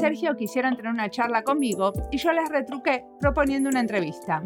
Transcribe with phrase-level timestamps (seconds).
[0.00, 4.42] Sergio quisieron tener una charla conmigo y yo les retruqué proponiendo una entrevista.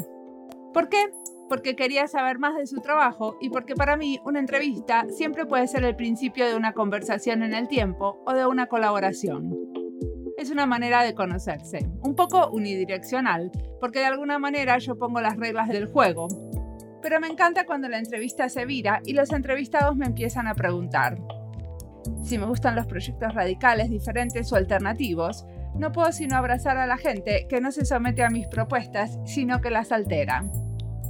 [0.72, 1.10] ¿Por qué?
[1.48, 5.68] Porque quería saber más de su trabajo y porque para mí una entrevista siempre puede
[5.68, 9.56] ser el principio de una conversación en el tiempo o de una colaboración.
[10.36, 15.36] Es una manera de conocerse, un poco unidireccional, porque de alguna manera yo pongo las
[15.36, 16.26] reglas del juego.
[17.00, 21.16] Pero me encanta cuando la entrevista se vira y los entrevistados me empiezan a preguntar.
[22.22, 26.96] Si me gustan los proyectos radicales, diferentes o alternativos, no puedo sino abrazar a la
[26.96, 30.44] gente que no se somete a mis propuestas, sino que las altera.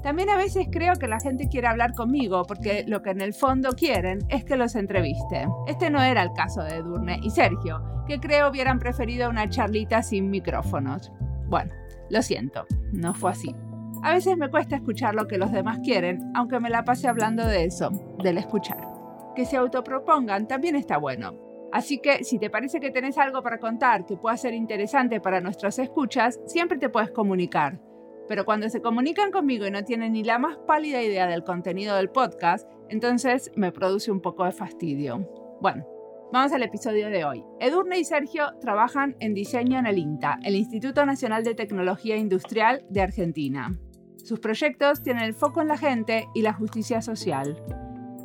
[0.03, 3.33] También a veces creo que la gente quiere hablar conmigo porque lo que en el
[3.33, 5.47] fondo quieren es que los entreviste.
[5.67, 10.03] Este no era el caso de Edurne y Sergio, que creo hubieran preferido una charlita
[10.03, 11.11] sin micrófonos.
[11.47, 11.73] Bueno,
[12.11, 13.55] lo siento, no fue así.
[14.03, 17.47] A veces me cuesta escuchar lo que los demás quieren, aunque me la pase hablando
[17.47, 17.91] de eso,
[18.23, 18.94] del escuchar.
[19.35, 21.39] Que se autopropongan también está bueno.
[21.73, 25.41] Así que si te parece que tenés algo para contar que pueda ser interesante para
[25.41, 27.81] nuestros escuchas, siempre te puedes comunicar.
[28.29, 31.97] Pero cuando se comunican conmigo y no tienen ni la más pálida idea del contenido
[31.97, 35.29] del podcast, entonces me produce un poco de fastidio.
[35.61, 35.85] Bueno,
[36.33, 37.45] vamos al episodio de hoy.
[37.59, 42.85] Edurne y Sergio trabajan en diseño en el INTA, el Instituto Nacional de Tecnología Industrial
[42.89, 43.77] de Argentina.
[44.23, 47.63] Sus proyectos tienen el foco en la gente y la justicia social.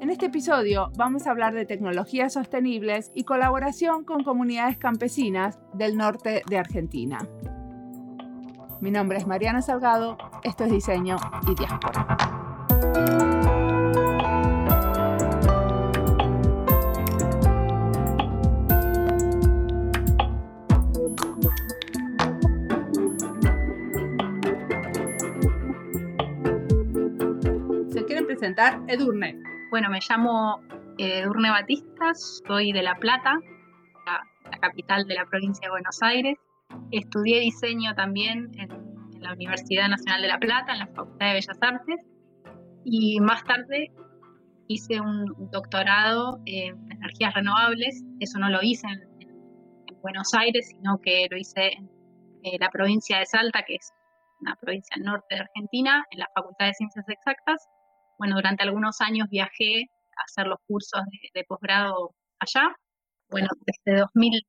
[0.09, 5.97] En este episodio vamos a hablar de tecnologías sostenibles y colaboración con comunidades campesinas del
[5.97, 7.19] norte de Argentina.
[8.81, 12.17] Mi nombre es Mariana Salgado, esto es Diseño y Diáspora.
[27.91, 28.81] ¿Se quieren presentar?
[28.87, 29.48] Edurne.
[29.69, 30.61] Bueno, me llamo
[30.97, 33.39] eh, Edurne Batista, soy de La Plata,
[34.49, 36.39] la capital de la provincia de Buenos Aires.
[36.89, 38.89] Estudié diseño también en,
[39.21, 41.99] la Universidad Nacional de La Plata, en la Facultad de Bellas Artes,
[42.83, 43.91] y más tarde
[44.67, 48.03] hice un, doctorado en energías renovables.
[48.19, 49.07] Eso no lo hice en,
[50.01, 53.91] Buenos Aires, sino que lo hice en la provincia de Salta, que es
[54.39, 57.67] una provincia al norte de Argentina, en la Facultad de Ciencias Exactas.
[58.19, 59.85] Bueno, durante algunos años viajé
[60.17, 62.75] a hacer los cursos de, de posgrado allá.
[63.29, 64.43] Bueno, desde 2000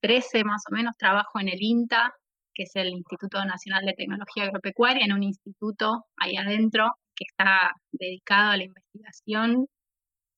[0.00, 2.14] 13 más o menos trabajo en el INTA,
[2.54, 7.72] que es el Instituto Nacional de Tecnología Agropecuaria, en un instituto ahí adentro que está
[7.92, 9.66] dedicado a la investigación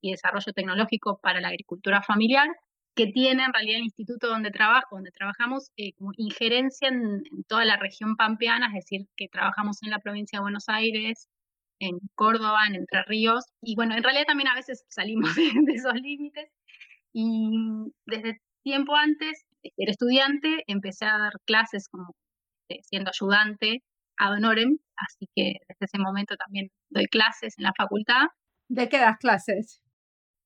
[0.01, 2.49] y desarrollo tecnológico para la agricultura familiar,
[2.95, 7.65] que tiene en realidad el instituto donde trabajo, donde trabajamos eh, como injerencia en, toda
[7.65, 11.29] la región pampeana, es decir, que trabajamos en la provincia de Buenos Aires,
[11.83, 15.73] en Córdoba, en Entre Ríos, y bueno, en realidad también a veces salimos de, de
[15.73, 16.49] esos límites.
[17.13, 19.45] Y desde tiempo antes
[19.77, 22.15] era estudiante, empecé a dar clases como
[22.69, 23.83] eh, siendo ayudante
[24.19, 28.27] a honorem, así que desde ese momento también doy clases en la facultad.
[28.69, 29.83] ¿De qué das clases?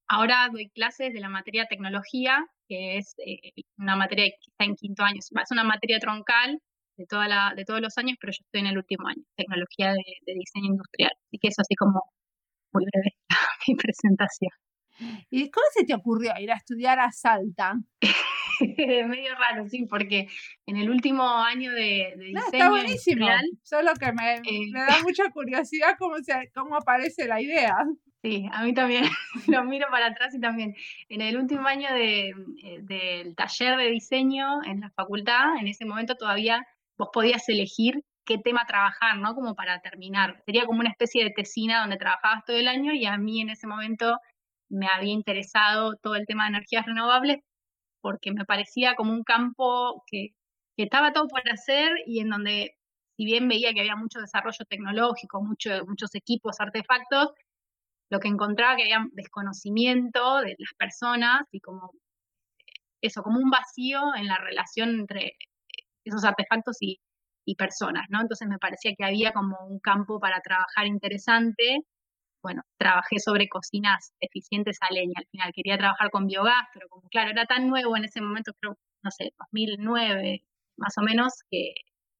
[0.09, 4.77] Ahora doy clases de la materia tecnología, que es eh, una materia que está en
[4.77, 5.19] quinto año.
[5.19, 6.61] Es una materia troncal
[6.97, 9.93] de, toda la, de todos los años, pero yo estoy en el último año, tecnología
[9.93, 11.13] de, de diseño industrial.
[11.27, 12.03] Así que eso así como
[12.73, 13.17] muy breve
[13.69, 14.53] mi presentación.
[15.31, 17.75] ¿Y cómo se te ocurrió ir a estudiar a Salta?
[19.09, 20.29] medio raro, sí, porque
[20.67, 23.27] en el último año de, de diseño está buenísimo.
[23.63, 27.77] solo que me, eh, me, da mucha curiosidad cómo, se, cómo aparece la idea.
[28.23, 29.05] Sí, a mí también
[29.47, 30.75] lo miro para atrás y también
[31.09, 35.85] en el último año de, eh, del taller de diseño en la facultad, en ese
[35.85, 36.67] momento todavía
[36.99, 39.35] vos podías elegir qué tema trabajar, ¿no?
[39.35, 40.43] Como para terminar.
[40.45, 43.51] Sería como una especie de tesina donde trabajabas todo el año y a mí en
[43.51, 44.19] ese momento
[44.69, 47.39] me había interesado todo el tema de energías renovables
[48.01, 50.31] porque me parecía como un campo que,
[50.77, 52.77] estaba todo por hacer y en donde,
[53.17, 57.31] si bien veía que había mucho desarrollo tecnológico, mucho, muchos equipos, artefactos,
[58.11, 61.93] lo que encontraba que había desconocimiento de las personas y como
[63.01, 65.37] eso, como un vacío en la relación entre
[66.11, 66.99] esos artefactos y,
[67.45, 68.21] y personas, ¿no?
[68.21, 71.85] Entonces me parecía que había como un campo para trabajar interesante
[72.47, 75.15] bueno, trabajé sobre cocinas eficientes a leña.
[75.17, 78.53] Al final quería trabajar con biogás, pero como claro, era tan nuevo en ese momento,
[78.61, 80.45] creo, no sé, 2009
[80.77, 81.75] más o menos, que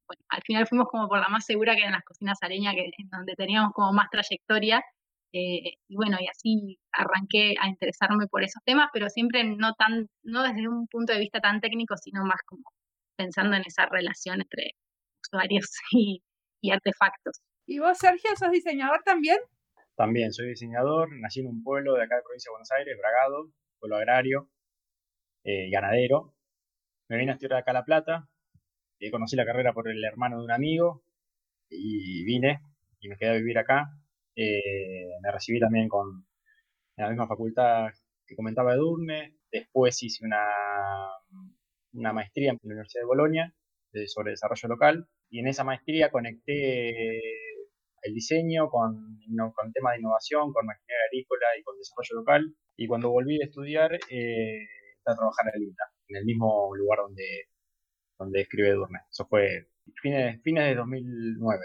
[0.09, 2.73] bueno, al final fuimos como por la más segura que eran las cocinas a leña,
[2.75, 4.83] que, en donde teníamos como más trayectoria.
[5.33, 10.09] Eh, y bueno, y así arranqué a interesarme por esos temas, pero siempre no tan,
[10.25, 12.63] no desde un punto de vista tan técnico, sino más como
[13.17, 14.73] pensando en esa relación entre
[15.23, 16.23] usuarios y,
[16.61, 17.41] y artefactos.
[17.67, 19.39] ¿Y vos, Sergio, sos diseñador también?
[19.97, 23.51] También soy diseñador, nací en un pueblo de acá de provincia de Buenos Aires, Bragado,
[23.81, 24.51] pueblo agrario,
[25.45, 26.35] eh, ganadero.
[27.09, 28.29] me vine a estudiar acá a La Plata,
[28.99, 31.03] y conocí la carrera por el hermano de un amigo,
[31.71, 32.61] y vine
[33.01, 33.89] y me quedé a vivir acá.
[34.35, 36.27] Eh, me recibí también con
[36.97, 37.89] en la misma facultad
[38.27, 39.37] que comentaba Edurne.
[39.51, 40.45] Después hice una,
[41.93, 43.55] una maestría en la Universidad de Bolonia
[44.07, 47.19] sobre desarrollo local y en esa maestría conecté
[48.03, 49.19] el diseño con,
[49.55, 52.55] con temas de innovación, con maquinaria agrícola y con desarrollo local.
[52.77, 54.67] Y cuando volví a estudiar, eh,
[55.05, 57.49] a trabajar en el INTA, en el mismo lugar donde,
[58.19, 59.01] donde escribe Edurne.
[59.11, 59.69] Eso fue
[60.01, 61.63] fines, fines de 2009.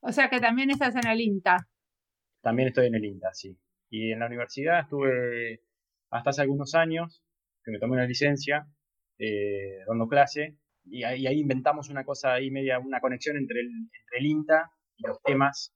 [0.00, 1.68] O sea que también estás en el INTA.
[2.42, 3.56] También estoy en el INTA, sí.
[3.88, 5.62] Y en la universidad estuve
[6.10, 7.22] hasta hace algunos años,
[7.64, 8.66] que me tomé una licencia,
[9.18, 14.18] eh, dando clase, y ahí, inventamos una cosa ahí media, una conexión entre el, entre
[14.18, 15.72] el INTA y los temas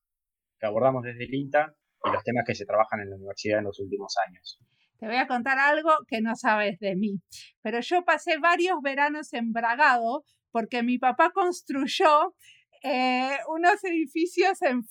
[0.58, 1.74] que abordamos desde el INTA
[2.04, 4.58] y los temas que se trabajan en la universidad en los últimos años.
[4.98, 7.20] Te voy a contar algo que no sabes de mí,
[7.62, 12.34] pero yo pasé varios veranos en Bragado porque mi papá construyó
[12.82, 14.82] eh, unos edificios en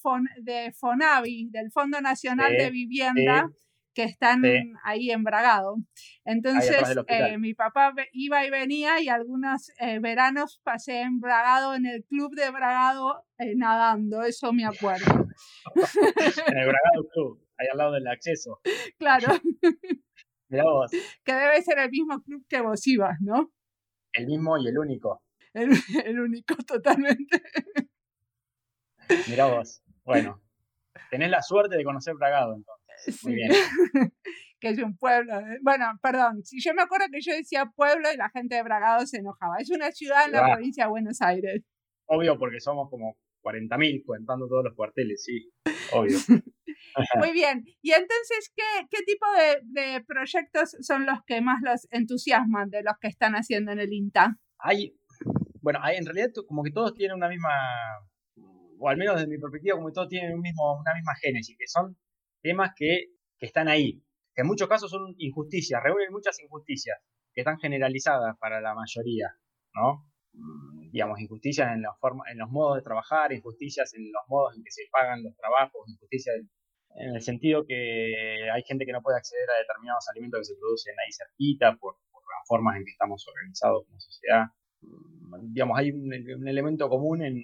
[0.44, 3.50] de Fonavi, del Fondo Nacional de Vivienda,
[3.95, 4.44] que están
[4.83, 5.77] ahí en Bragado.
[6.25, 11.86] Entonces, eh, mi papá iba y venía y algunos eh, veranos pasé en Bragado, en
[11.86, 13.25] el club de Bragado,
[13.56, 15.27] nadando, eso me acuerdo.
[16.47, 18.59] en el Bragado Club, ahí al lado del acceso.
[18.97, 19.27] Claro.
[20.50, 20.91] Mirá vos.
[21.24, 23.51] Que debe ser el mismo club que vos ibas, ¿no?
[24.13, 25.24] El mismo y el único.
[25.53, 27.41] El, único, totalmente.
[29.27, 29.81] Mira vos.
[30.03, 30.41] Bueno,
[31.09, 32.85] tenés la suerte de conocer Bragado, entonces.
[33.24, 33.51] Muy bien.
[34.59, 35.33] que es un pueblo.
[35.62, 39.06] Bueno, perdón, si yo me acuerdo que yo decía pueblo y la gente de Bragado
[39.06, 39.57] se enojaba.
[39.59, 41.63] Es una ciudad en la provincia de Buenos Aires.
[42.07, 45.51] Obvio, porque somos como 40.000 contando todos los cuarteles, sí,
[45.92, 46.18] obvio.
[47.18, 47.63] Muy bien.
[47.81, 52.83] Y entonces, ¿qué, qué tipo de, de, proyectos son los que más los entusiasman de
[52.83, 54.38] los que están haciendo en el INTA?
[54.59, 54.95] Hay
[55.65, 57.50] bueno, en realidad como que todos tienen una misma,
[58.77, 61.57] o al menos desde mi perspectiva, como que todos tienen un mismo, una misma génesis,
[61.57, 61.98] que son
[62.45, 63.07] temas que,
[63.39, 64.01] están ahí,
[64.33, 66.97] que en muchos casos son injusticias, reúnen muchas injusticias,
[67.33, 69.30] que están generalizadas para la mayoría,
[69.74, 70.07] ¿no?
[70.33, 74.56] Mm, digamos, injusticias en, la forma, en los modos de trabajar, injusticias en los modos
[74.56, 76.36] en que se pagan los trabajos, injusticias
[76.97, 80.59] en el sentido que hay gente que no puede acceder a determinados alimentos que se
[80.59, 84.45] producen ahí cerquita por, por las formas en que estamos organizados como sociedad
[85.44, 86.13] digamos, hay un,
[86.48, 87.44] elemento común en,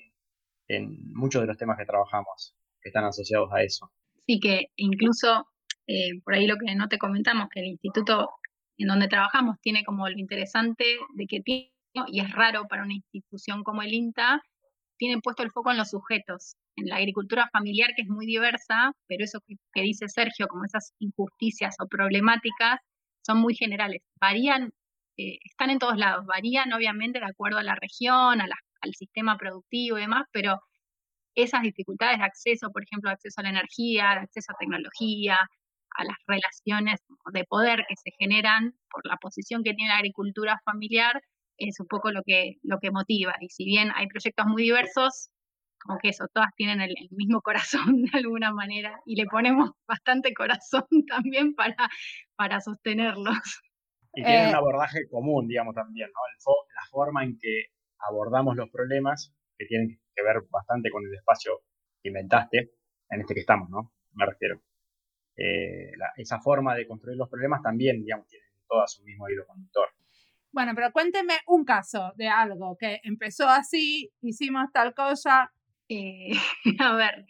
[1.13, 3.92] muchos de los temas que trabajamos que están asociados a eso.
[4.27, 5.47] Sí, que incluso
[5.88, 8.29] eh, por ahí lo que no te comentamos, que el instituto
[8.77, 10.85] en donde trabajamos tiene como lo interesante
[11.15, 11.71] de que tiene,
[12.07, 14.41] y es raro para una institución como el INTA,
[14.97, 18.94] tiene puesto el foco en los sujetos, en la agricultura familiar que es muy diversa,
[19.07, 22.79] pero eso que, dice Sergio, como esas injusticias o problemáticas,
[23.25, 24.71] son muy generales, varían
[25.18, 29.97] eh, están en todos lados, varían obviamente de acuerdo a la región, al sistema productivo
[29.97, 30.62] y demás, pero
[31.36, 35.38] esas dificultades de acceso, por ejemplo, acceso a la energía, de acceso a tecnología,
[35.97, 37.02] a las relaciones
[37.33, 41.21] de poder que se generan por la posición que tiene la agricultura familiar,
[41.57, 43.35] es un poco lo que, lo que motiva.
[43.40, 45.30] Y si bien hay proyectos muy diversos,
[45.83, 50.33] como que eso, todas tienen el, mismo corazón de alguna manera y le ponemos bastante
[50.33, 51.90] corazón también para,
[52.35, 53.61] para sostenerlos.
[54.14, 56.52] Y tienen un eh, abordaje común, digamos, también, ¿no?
[56.76, 57.68] la forma en que
[58.09, 61.61] abordamos los problemas, que tienen que ver bastante con el espacio
[62.01, 62.71] que inventaste,
[63.09, 63.94] en este que estamos, ¿no?
[64.13, 64.61] Me refiero.
[65.35, 69.87] Eh, esa forma de construir los problemas también, digamos, tienen todas su mismo hilo conductor.
[70.51, 75.51] Bueno, pero cuénteme un caso de algo que empezó así, hicimos tal cosa.
[75.87, 76.31] Eh,
[76.80, 77.25] a ver,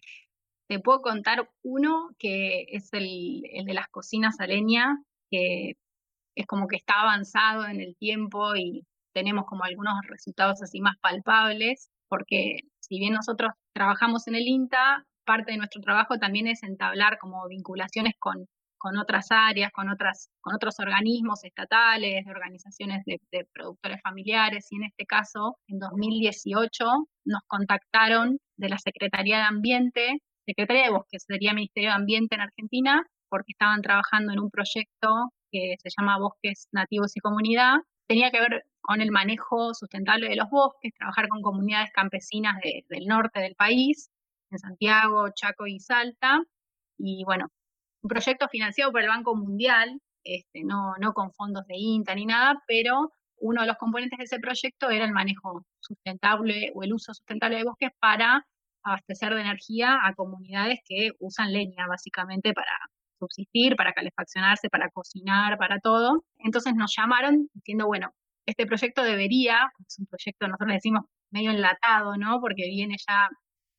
[0.67, 4.97] te puedo contar uno que es el, el de las cocinas a leña,
[5.29, 5.77] que
[6.35, 10.97] es como que está avanzado en el tiempo y tenemos como algunos resultados así más
[10.99, 16.61] palpables, porque si bien nosotros trabajamos en el INTA, parte de nuestro trabajo también es
[16.61, 23.05] entablar como vinculaciones con, con otras áreas, con, otras, con otros organismos estatales, de organizaciones
[23.05, 26.85] de, de productores familiares, y en este caso, en 2018,
[27.23, 32.41] nos contactaron de la Secretaría de Ambiente, Secretaría de Bosques, sería Ministerio de Ambiente en
[32.41, 37.75] Argentina, porque estaban trabajando en un proyecto que se llama Bosques Nativos y Comunidad,
[38.05, 42.55] tenía que ver con el manejo sustentable de los bosques, trabajar con comunidades campesinas
[42.89, 44.09] del norte del país,
[44.49, 46.41] en Santiago, Chaco y Salta.
[46.97, 47.47] Y bueno,
[48.01, 52.25] un proyecto financiado por el Banco Mundial, este, no, no con fondos de INTA ni
[52.25, 56.93] nada, pero uno de los componentes de ese proyecto era el manejo sustentable o el
[56.93, 58.45] uso sustentable de bosques para
[58.83, 62.71] abastecer de energía a comunidades que usan leña básicamente para,
[63.21, 66.25] subsistir, para calefaccionarse, para cocinar, para todo.
[66.39, 68.13] Entonces nos llamaron diciendo, bueno,
[68.45, 72.39] este proyecto debería, es un proyecto, nosotros decimos medio enlatado, ¿no?
[72.41, 73.29] Porque viene ya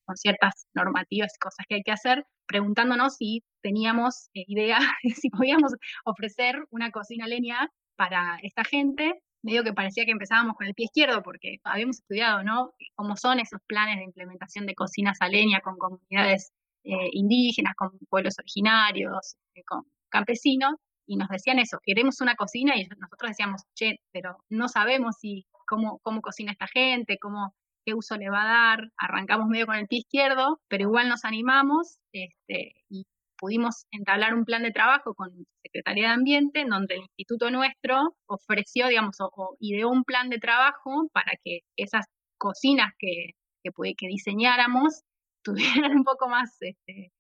[0.05, 4.79] con ciertas normativas y cosas que hay que hacer, preguntándonos si teníamos eh, idea,
[5.17, 5.73] si podíamos
[6.05, 9.23] ofrecer una cocina leña para esta gente.
[9.45, 12.73] Medio que parecía que empezábamos con el pie izquierdo porque habíamos estudiado, ¿no?
[12.95, 16.53] Cómo son esos planes de implementación de cocinas a leña con comunidades
[16.85, 20.75] eh, indígenas, con pueblos originarios, eh, con campesinos,
[21.07, 25.47] y nos decían eso, queremos una cocina y nosotros decíamos, che, pero no sabemos si
[25.67, 27.55] cómo, cómo cocina esta gente, cómo,
[27.85, 28.93] qué uso le va a dar.
[28.97, 33.07] Arrancamos medio con el pie izquierdo, pero igual nos animamos este, y
[33.39, 35.31] pudimos entablar un plan de trabajo con
[35.65, 40.39] Secretaría de Ambiente, en donde el instituto nuestro ofreció, digamos, o, ideó un plan de
[40.39, 42.07] trabajo para que esas
[42.39, 43.31] cocinas que,
[43.65, 45.03] que, que diseñáramos
[45.43, 47.13] tuvieran un poco más, este,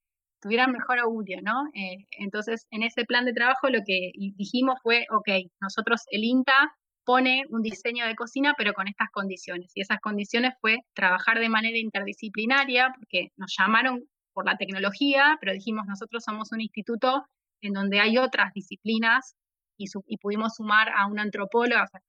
[0.43, 1.65] tuvieran mejor augurio, ¿no?
[1.75, 5.29] Eh, entonces, en ese plan de trabajo lo que dijimos fue, ok,
[5.61, 9.73] nosotros, el INTA pone un diseño de cocina, pero con estas condiciones.
[9.75, 15.53] Y esas condiciones fue trabajar de manera interdisciplinaria, porque nos llamaron por la tecnología, pero
[15.53, 17.25] dijimos, nosotros somos un instituto
[17.63, 19.35] en donde hay otras disciplinas
[19.79, 19.87] y,
[20.19, 22.01] pudimos sumar a un antropólogo, o sea,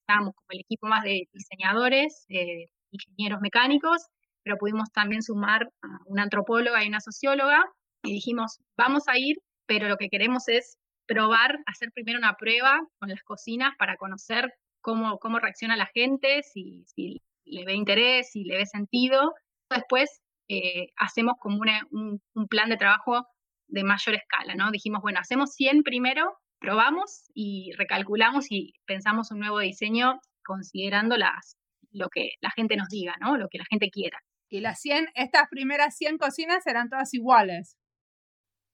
[0.00, 4.06] estábamos como el equipo más de diseñadores, eh, ingenieros mecánicos,
[4.42, 7.64] pero pudimos también sumar a una antropóloga y una socióloga
[8.02, 12.80] y dijimos, vamos a ir, pero lo que queremos es probar, hacer primero una prueba
[12.98, 18.30] con las cocinas para conocer cómo, cómo reacciona la gente, si, si le ve interés,
[18.30, 19.34] si le ve sentido.
[19.68, 21.58] Después eh, hacemos como
[21.90, 23.26] un, un, plan de trabajo
[23.68, 24.70] de mayor escala, ¿no?
[24.70, 31.56] Dijimos, bueno, hacemos 100 primero, probamos y recalculamos y pensamos un nuevo diseño considerando las,
[31.92, 33.36] lo que la gente nos diga, ¿no?
[33.36, 34.18] Lo que la gente quiera.
[34.50, 37.76] Y las 100, estas primeras 100 cocinas eran todas iguales.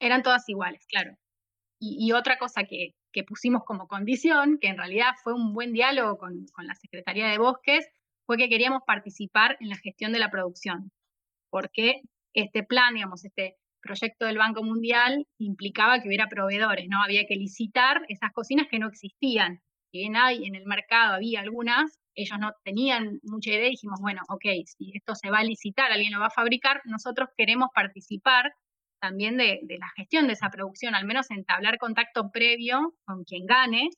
[0.00, 1.16] Eran todas iguales, claro.
[1.78, 6.16] Y, otra cosa que, que, pusimos como condición, que en realidad fue un buen diálogo
[6.16, 7.87] con, con la Secretaría de Bosques,
[8.25, 10.90] fue que queríamos participar en la gestión de la producción,
[11.50, 12.00] porque
[12.33, 17.02] este plan, digamos, este proyecto del Banco Mundial implicaba que hubiera proveedores, ¿no?
[17.02, 19.62] Había que licitar esas cocinas que no existían.
[19.90, 24.23] Si bien hay en el mercado, había algunas, ellos no tenían mucha idea dijimos, bueno,
[24.28, 28.52] ok, si esto se va a licitar, alguien lo va a fabricar, nosotros queremos participar
[29.00, 33.90] también de, la gestión de esa producción, al menos entablar contacto previo con quien gane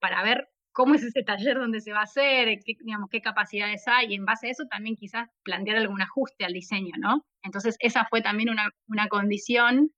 [0.00, 3.86] para ver cómo es ese taller donde se va a hacer, qué, digamos, qué capacidades
[3.86, 7.26] hay, y en base a eso también quizás plantear algún ajuste al diseño, ¿no?
[7.42, 9.90] Entonces, esa fue también una, una condición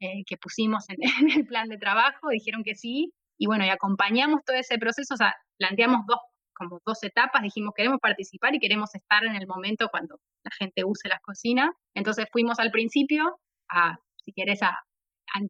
[0.00, 0.98] eh, que pusimos en,
[1.30, 5.14] en, el plan de trabajo, dijeron que sí, y bueno, y acompañamos todo ese proceso,
[5.14, 6.18] o sea, planteamos dos
[6.56, 10.84] como dos etapas, dijimos queremos participar y queremos estar en el momento cuando la gente
[10.84, 11.70] use las cocinas.
[11.94, 14.82] Entonces fuimos al principio a, si querés, a,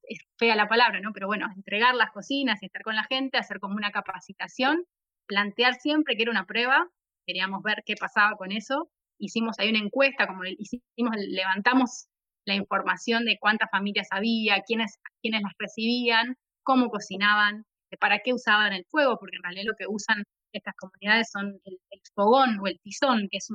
[0.08, 1.12] es fea la palabra, ¿no?
[1.12, 4.84] Pero bueno, a entregar las cocinas y estar con la gente, hacer como una capacitación,
[5.26, 6.88] plantear siempre que era una prueba,
[7.26, 8.90] queríamos ver qué pasaba con eso.
[9.18, 12.06] Hicimos ahí una encuesta, como hicimos, levantamos
[12.46, 17.64] la información de cuántas familias había, quiénes, quiénes las recibían, cómo cocinaban,
[18.00, 20.24] para qué usaban el fuego, porque en realidad lo que usan
[20.58, 21.78] estas comunidades son el,
[22.14, 23.48] fogón o el tizón, que es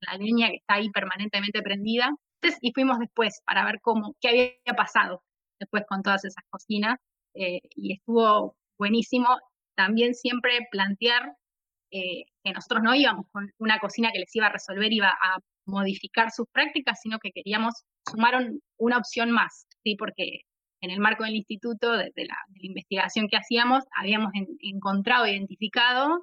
[0.00, 2.10] la leña que está ahí permanentemente prendida.
[2.40, 5.22] Entonces, y fuimos después para ver cómo, qué había pasado
[5.58, 6.98] después con todas esas cocinas.
[7.34, 9.28] Eh, y estuvo buenísimo
[9.74, 11.34] también siempre plantear
[11.90, 15.38] eh, que nosotros no íbamos con una cocina que les iba a resolver, iba a
[15.66, 17.74] modificar sus prácticas, sino que queríamos
[18.10, 18.34] sumar
[18.78, 19.96] una opción más, ¿sí?
[19.96, 20.40] porque
[20.82, 26.22] en el marco del instituto, de, la, investigación que hacíamos, habíamos encontrado, identificado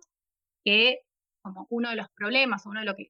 [0.63, 0.99] que
[1.41, 3.07] como uno de los problemas, uno de lo que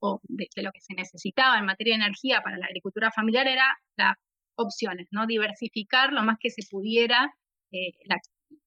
[0.00, 3.76] o de, lo que se necesitaba en materia de energía para la agricultura familiar era
[3.96, 4.16] las
[4.56, 5.26] opciones, ¿no?
[5.26, 7.34] Diversificar lo más que se pudiera
[7.72, 7.92] eh,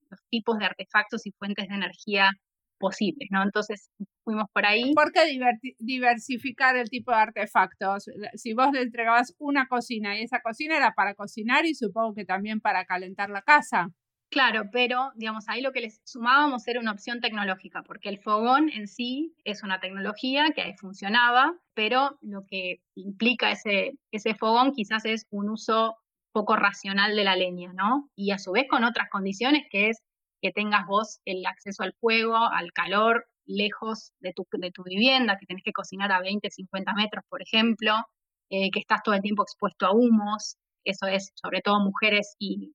[0.10, 2.32] los tipos de artefactos y fuentes de energía
[2.82, 3.44] posibles, ¿no?
[3.44, 3.90] Entonces
[4.26, 4.94] fuimos por ahí.
[4.94, 5.22] ¿Por qué
[5.80, 8.10] diversificar el tipo de artefactos?
[8.36, 12.26] Si vos le entregabas una cocina y esa cocina era para cocinar y supongo que
[12.26, 13.88] también para calentar la casa.
[14.32, 18.70] Claro, pero digamos, ahí lo que les sumábamos era una opción tecnológica, porque el fogón
[18.70, 24.72] en sí es una tecnología que ahí funcionaba, pero lo que implica ese, ese fogón
[24.72, 25.98] quizás es un uso
[26.32, 28.10] poco racional de la leña, ¿no?
[28.16, 30.02] Y a su vez con otras condiciones que es
[30.42, 35.38] que tengas vos el acceso al fuego, al calor, lejos de tu, de tu vivienda,
[35.40, 37.94] que tenés que cocinar a 20, 50 metros, por ejemplo,
[38.50, 42.74] eh, que estás todo el tiempo expuesto a humos, eso es sobre todo mujeres y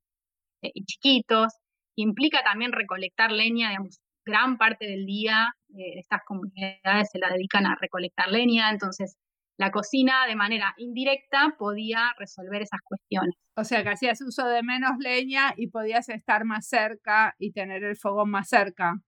[0.62, 1.52] eh, chiquitos.
[1.96, 7.66] Implica también recolectar leña, digamos, gran parte del día de estas comunidades se la dedican
[7.66, 9.16] a recolectar leña, entonces
[9.58, 13.34] la cocina de manera indirecta podía resolver esas cuestiones.
[13.56, 17.82] O sea, que hacías uso de menos leña y podías estar más cerca y tener
[17.84, 19.00] el fogón más cerca.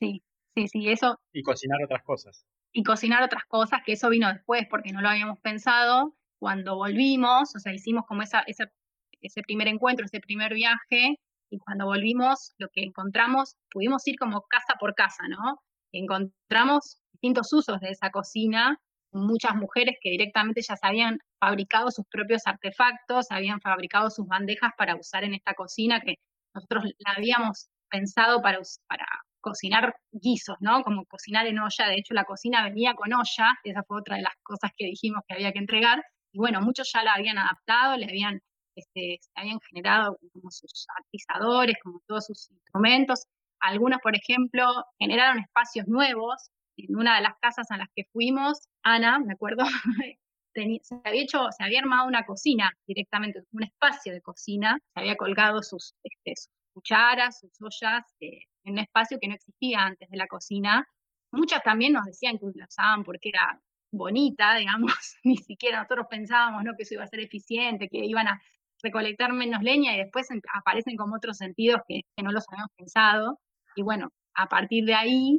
[0.00, 0.22] Sí,
[0.54, 1.20] sí, sí, eso.
[1.32, 2.46] Y cocinar otras cosas.
[2.72, 6.16] Y cocinar otras cosas, que eso vino después porque no lo habíamos pensado.
[6.38, 8.70] Cuando volvimos, o sea, hicimos como esa, esa,
[9.20, 11.18] ese primer encuentro, ese primer viaje,
[11.50, 15.62] y cuando volvimos, lo que encontramos, pudimos ir como casa por casa, ¿no?
[15.92, 18.78] Encontramos distintos usos de esa cocina,
[19.16, 24.72] muchas mujeres que directamente ya se habían fabricado sus propios artefactos, habían fabricado sus bandejas
[24.76, 26.16] para usar en esta cocina, que
[26.54, 29.06] nosotros la habíamos pensado para, para
[29.40, 30.82] cocinar guisos, ¿no?
[30.82, 31.86] Como cocinar en olla.
[31.88, 35.22] De hecho, la cocina venía con olla, esa fue otra de las cosas que dijimos
[35.28, 36.02] que había que entregar.
[36.32, 38.40] Y bueno, muchos ya la habían adaptado, le habían,
[38.74, 43.26] este, habían generado como sus atizadores, como todos sus instrumentos.
[43.60, 44.66] Algunos, por ejemplo,
[44.98, 46.50] generaron espacios nuevos.
[46.76, 49.64] En una de las casas a las que fuimos, Ana, me acuerdo,
[50.54, 55.16] se había hecho, se había armado una cocina directamente, un espacio de cocina, se había
[55.16, 56.34] colgado sus, este,
[56.72, 60.86] cucharas, sus ollas, eh, en un espacio que no existía antes de la cocina.
[61.32, 64.92] Muchas también nos decían que la usaban porque era bonita, digamos,
[65.24, 66.74] ni siquiera nosotros pensábamos ¿no?
[66.76, 68.40] que eso iba a ser eficiente, que iban a
[68.82, 73.40] recolectar menos leña y después aparecen como otros sentidos que, no los habíamos pensado.
[73.74, 75.36] Y bueno, a partir de ahí,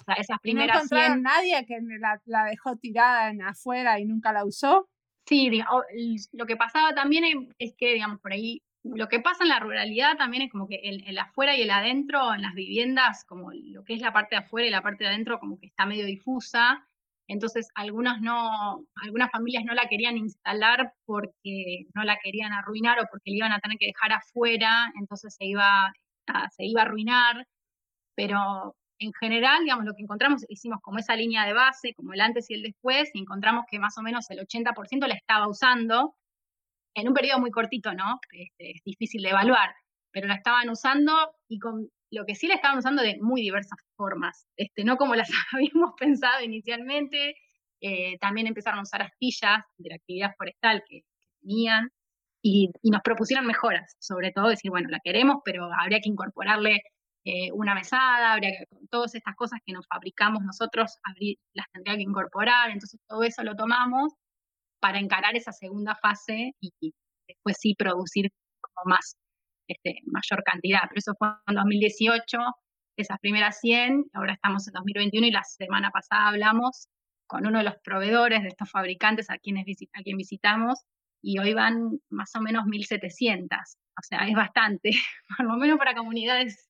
[0.00, 0.76] o sea, esas primeras...
[0.76, 1.78] ¿No encontraron nadie que
[2.26, 4.88] la, dejó tirada en afuera y nunca la usó?
[5.26, 5.50] Sí,
[6.32, 10.16] lo que pasaba también es que, digamos, por ahí lo que pasa en la ruralidad
[10.18, 13.94] también es como que el, afuera y el adentro, en las viviendas, como lo que
[13.94, 16.86] es la parte de afuera y la parte de adentro, como que está medio difusa.
[17.26, 23.06] Entonces, algunas no, algunas familias no la querían instalar porque no la querían arruinar o
[23.10, 25.90] porque la iban a tener que dejar afuera, entonces se iba,
[26.54, 27.46] se iba a arruinar.
[28.14, 32.20] Pero en general, digamos, lo que encontramos, hicimos como esa línea de base, como el
[32.20, 36.14] antes y el después, y encontramos que más o menos el 80% la estaba usando,
[36.94, 38.20] en un periodo muy cortito, ¿no?
[38.32, 39.74] Este, es difícil de evaluar,
[40.12, 41.12] pero la estaban usando
[41.48, 45.14] y con lo que sí la estaban usando de muy diversas formas, este, no como
[45.16, 47.36] las habíamos pensado inicialmente.
[47.80, 51.02] Eh, también empezaron a usar astillas de la actividad forestal que,
[51.42, 51.90] tenían
[52.42, 56.82] y, nos propusieron mejoras, sobre todo decir, bueno, la queremos, pero habría que incorporarle
[57.24, 60.98] eh, una mesada, habría que, todas estas cosas que nos fabricamos nosotros,
[61.54, 64.12] las tendría que incorporar, entonces todo eso lo tomamos
[64.80, 66.92] para encarar esa segunda fase y,
[67.26, 68.30] después sí producir
[68.84, 69.16] más,
[69.68, 70.82] este, mayor cantidad.
[70.88, 72.38] Pero eso fue en 2018,
[72.98, 76.88] esas primeras 100, ahora estamos en 2021 y la semana pasada hablamos
[77.26, 80.80] con uno de los proveedores de estos fabricantes a quienes a quien visitamos
[81.22, 83.48] y hoy van más o menos 1.700.
[83.98, 84.90] O sea, es bastante,
[85.38, 86.68] por lo menos para comunidades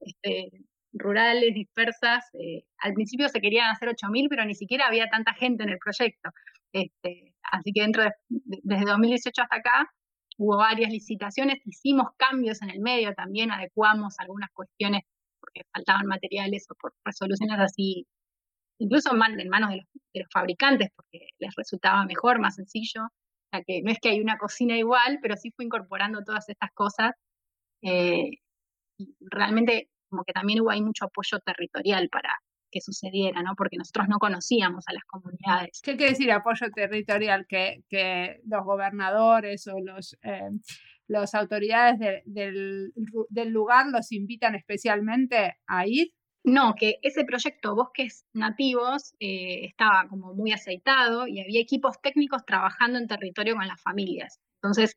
[0.00, 0.50] este,
[0.92, 2.24] rurales, dispersas.
[2.34, 5.78] Eh, al principio se querían hacer 8.000, pero ni siquiera había tanta gente en el
[5.78, 6.30] proyecto.
[6.72, 9.90] Este, así que dentro de, desde 2018 hasta acá
[10.38, 15.02] hubo varias licitaciones, hicimos cambios en el medio también, adecuamos algunas cuestiones
[15.40, 18.06] porque faltaban materiales o por resoluciones así,
[18.78, 23.04] incluso en, manos de los, fabricantes porque les resultaba mejor, más sencillo.
[23.04, 26.48] O sea que no es que hay una cocina igual, pero sí fue incorporando todas
[26.48, 27.12] estas cosas.
[27.82, 28.30] Eh,
[29.00, 32.34] y realmente como que también hubo ahí mucho apoyo territorial para,
[32.70, 33.54] que sucediera, ¿no?
[33.56, 35.80] Porque nosotros no conocíamos a las comunidades.
[35.82, 37.46] ¿Qué quiere decir apoyo territorial?
[37.46, 40.50] Que, que los gobernadores o los, eh,
[41.08, 42.92] las autoridades del,
[43.28, 46.12] del lugar los invitan especialmente a ir.
[46.42, 52.46] No, que ese proyecto Bosques Nativos eh, estaba como muy aceitado y había equipos técnicos
[52.46, 54.40] trabajando en territorio con las familias.
[54.62, 54.96] Entonces,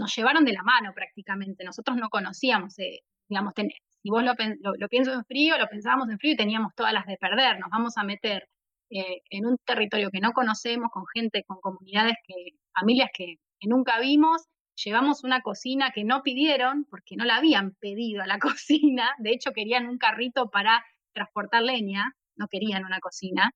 [0.00, 1.62] nos llevaron de la mano prácticamente.
[1.64, 4.32] Nosotros no conocíamos, eh, digamos, tener si vos lo,
[4.78, 7.58] lo, pienso en frío, lo pensábamos en frío y teníamos todas las de perder.
[7.58, 8.48] Nos vamos a meter
[8.88, 14.00] eh, en un territorio que no conocemos, con gente, con comunidades, que, familias que, nunca
[14.00, 14.46] vimos.
[14.82, 19.10] Llevamos una cocina que no pidieron, porque no la habían pedido a la cocina.
[19.18, 20.82] De hecho, querían un carrito para
[21.12, 23.50] transportar leña, no querían una cocina.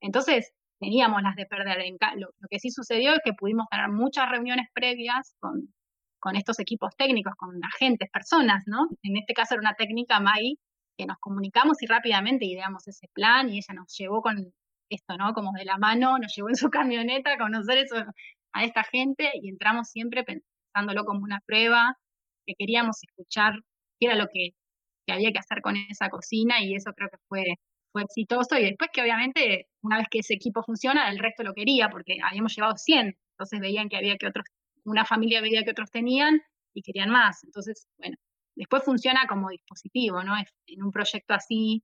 [0.00, 1.78] Entonces, teníamos las de perder.
[2.16, 5.36] Lo, lo que sí sucedió es que pudimos tener muchas reuniones previas
[6.18, 8.88] con estos equipos técnicos, con agentes, personas, ¿no?
[9.02, 10.58] En este caso era una técnica Mai
[10.96, 14.52] que nos comunicamos y rápidamente ideamos ese plan y ella nos llevó con
[14.90, 15.32] esto, ¿no?
[15.32, 17.96] Como de la mano, nos llevó en su camioneta a conocer eso,
[18.52, 21.96] a esta gente y entramos siempre pensándolo como una prueba,
[22.46, 23.54] que queríamos escuchar
[24.00, 24.50] qué era lo que,
[25.08, 27.44] había que hacer con esa cocina y eso creo que fue,
[27.92, 31.54] fue exitoso y después que obviamente una vez que ese equipo funciona, el resto lo
[31.54, 34.44] quería porque habíamos llevado 100, entonces veían que había que otros
[34.88, 36.40] una familia veía que otros tenían
[36.74, 37.44] y querían más.
[37.44, 38.16] Entonces, bueno,
[38.54, 40.34] después funciona como dispositivo, ¿no?
[40.66, 41.82] En un proyecto así,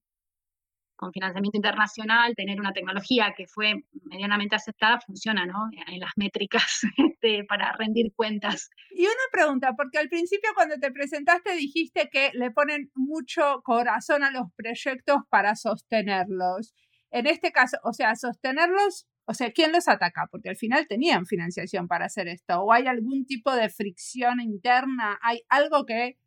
[0.96, 5.68] con financiamiento internacional, tener una tecnología que fue medianamente aceptada, funciona, ¿no?
[5.88, 8.70] En las métricas este, para rendir cuentas.
[8.90, 14.22] Y una pregunta, porque al principio cuando te presentaste dijiste que le ponen mucho corazón
[14.22, 16.74] a los proyectos para sostenerlos.
[17.14, 20.26] En este caso, o sea, sostenerlos, o sea, ¿quién los ataca?
[20.32, 22.60] Porque al final tenían financiación para hacer esto.
[22.60, 25.16] ¿O hay algún tipo de fricción interna?
[25.22, 26.18] ¿Hay algo que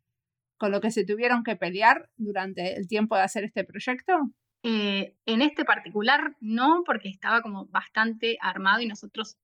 [0.56, 4.14] con lo que se tuvieron que pelear durante el tiempo de hacer este proyecto?
[4.62, 9.36] Eh, en este particular no, porque estaba como bastante armado y nosotros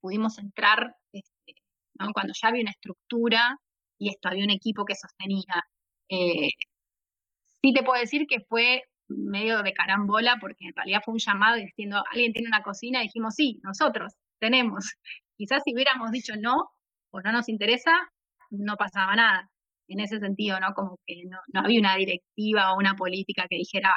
[0.00, 1.54] pudimos entrar este,
[2.14, 3.58] cuando ya había una estructura
[3.98, 5.64] y esto había un equipo que sostenía.
[6.08, 6.50] Eh,
[7.60, 11.56] sí te puedo decir que fue medio de carambola porque en realidad fue un llamado
[11.56, 14.84] diciendo, alguien tiene una cocina dijimos, sí, nosotros tenemos.
[15.36, 16.70] Quizás si hubiéramos dicho no
[17.12, 17.92] o no nos interesa,
[18.50, 19.50] no pasaba nada.
[19.88, 20.72] En ese sentido, ¿no?
[20.74, 23.92] Como que no, no había una directiva o una política que dijera,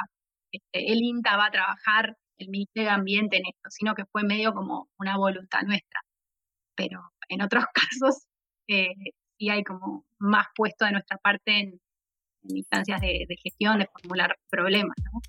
[0.52, 4.24] este, el INTA va a trabajar el Ministerio de Ambiente en esto, sino que fue
[4.24, 6.00] medio como una voluntad nuestra.
[6.76, 8.26] Pero en otros casos
[8.68, 8.94] eh,
[9.38, 11.80] sí hay como más puesto de nuestra parte en,
[12.48, 14.96] instancias de, gestión, de formular problemas.
[15.12, 15.20] ¿no?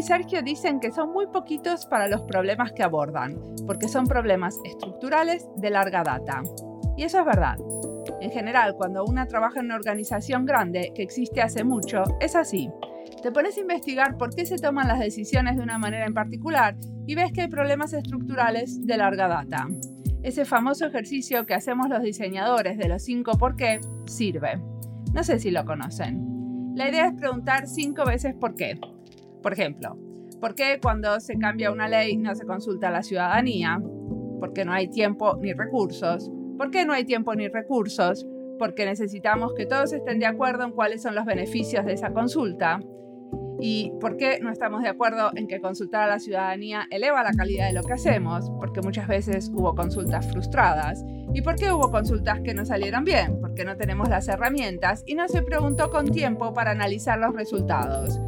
[0.00, 4.56] y Sergio dicen que son muy poquitos para los problemas que abordan, porque son problemas
[4.64, 6.42] estructurales de larga data.
[6.96, 7.58] Y eso es verdad.
[8.20, 12.70] En general, cuando una trabaja en una organización grande que existe hace mucho, es así.
[13.22, 16.76] Te pones a investigar por qué se toman las decisiones de una manera en particular
[17.06, 19.66] y ves que hay problemas estructurales de larga data.
[20.22, 24.60] Ese famoso ejercicio que hacemos los diseñadores de los 5 por qué sirve.
[25.14, 26.74] No sé si lo conocen.
[26.74, 28.78] La idea es preguntar 5 veces por qué.
[29.42, 29.96] Por ejemplo,
[30.40, 33.80] ¿por qué cuando se cambia una ley no se consulta a la ciudadanía?
[34.38, 36.30] Porque no hay tiempo ni recursos.
[36.60, 38.26] ¿Por qué no hay tiempo ni recursos?
[38.58, 42.80] Porque necesitamos que todos estén de acuerdo en cuáles son los beneficios de esa consulta.
[43.58, 47.32] ¿Y por qué no estamos de acuerdo en que consultar a la ciudadanía eleva la
[47.32, 48.50] calidad de lo que hacemos?
[48.60, 51.02] Porque muchas veces hubo consultas frustradas.
[51.32, 53.40] ¿Y por qué hubo consultas que no salieron bien?
[53.40, 58.20] Porque no tenemos las herramientas y no se preguntó con tiempo para analizar los resultados.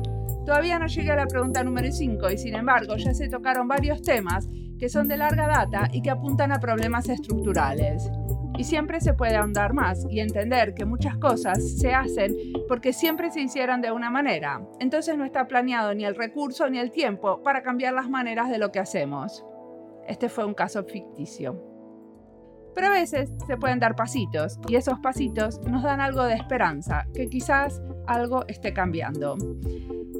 [0.46, 4.00] Todavía no llegué a la pregunta número 5 y sin embargo ya se tocaron varios
[4.00, 8.10] temas que son de larga data y que apuntan a problemas estructurales.
[8.58, 12.36] Y siempre se puede ahondar más y entender que muchas cosas se hacen
[12.68, 14.60] porque siempre se hicieron de una manera.
[14.78, 18.58] Entonces no está planeado ni el recurso ni el tiempo para cambiar las maneras de
[18.58, 19.44] lo que hacemos.
[20.06, 21.71] Este fue un caso ficticio.
[22.74, 27.06] Pero a veces se pueden dar pasitos y esos pasitos nos dan algo de esperanza,
[27.14, 29.36] que quizás algo esté cambiando.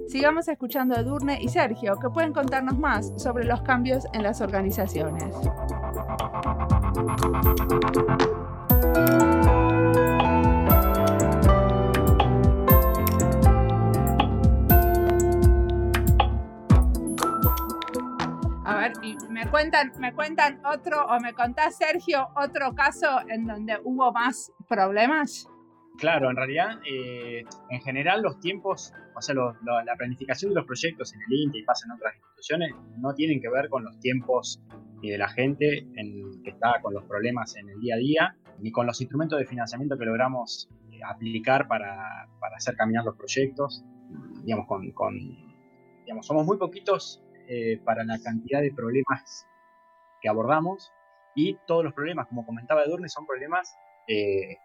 [0.09, 4.41] Sigamos escuchando a Edurne y Sergio, que pueden contarnos más sobre los cambios en las
[4.41, 5.35] organizaciones.
[18.83, 18.95] Ver,
[19.31, 24.53] me cuentan, me cuentan otro, o me contás, Sergio, otro caso en donde hubo más
[24.69, 25.49] problemas.
[25.99, 31.15] Claro, en realidad, eh, en general los tiempos, o sea, la planificación de los proyectos
[31.15, 34.61] en el INTE y pasa en otras instituciones, no tienen que ver con los tiempos
[35.01, 38.73] de la gente en, que está con los problemas en el día a día, ni
[38.73, 43.85] con los instrumentos de financiamiento que logramos eh, aplicar para, hacer caminar los proyectos.
[44.43, 44.67] Digamos,
[46.27, 49.47] somos muy poquitos eh, para la cantidad de problemas
[50.21, 50.93] que abordamos
[51.35, 53.75] y todos los problemas, como comentaba Edurne, son problemas
[54.07, 54.59] de,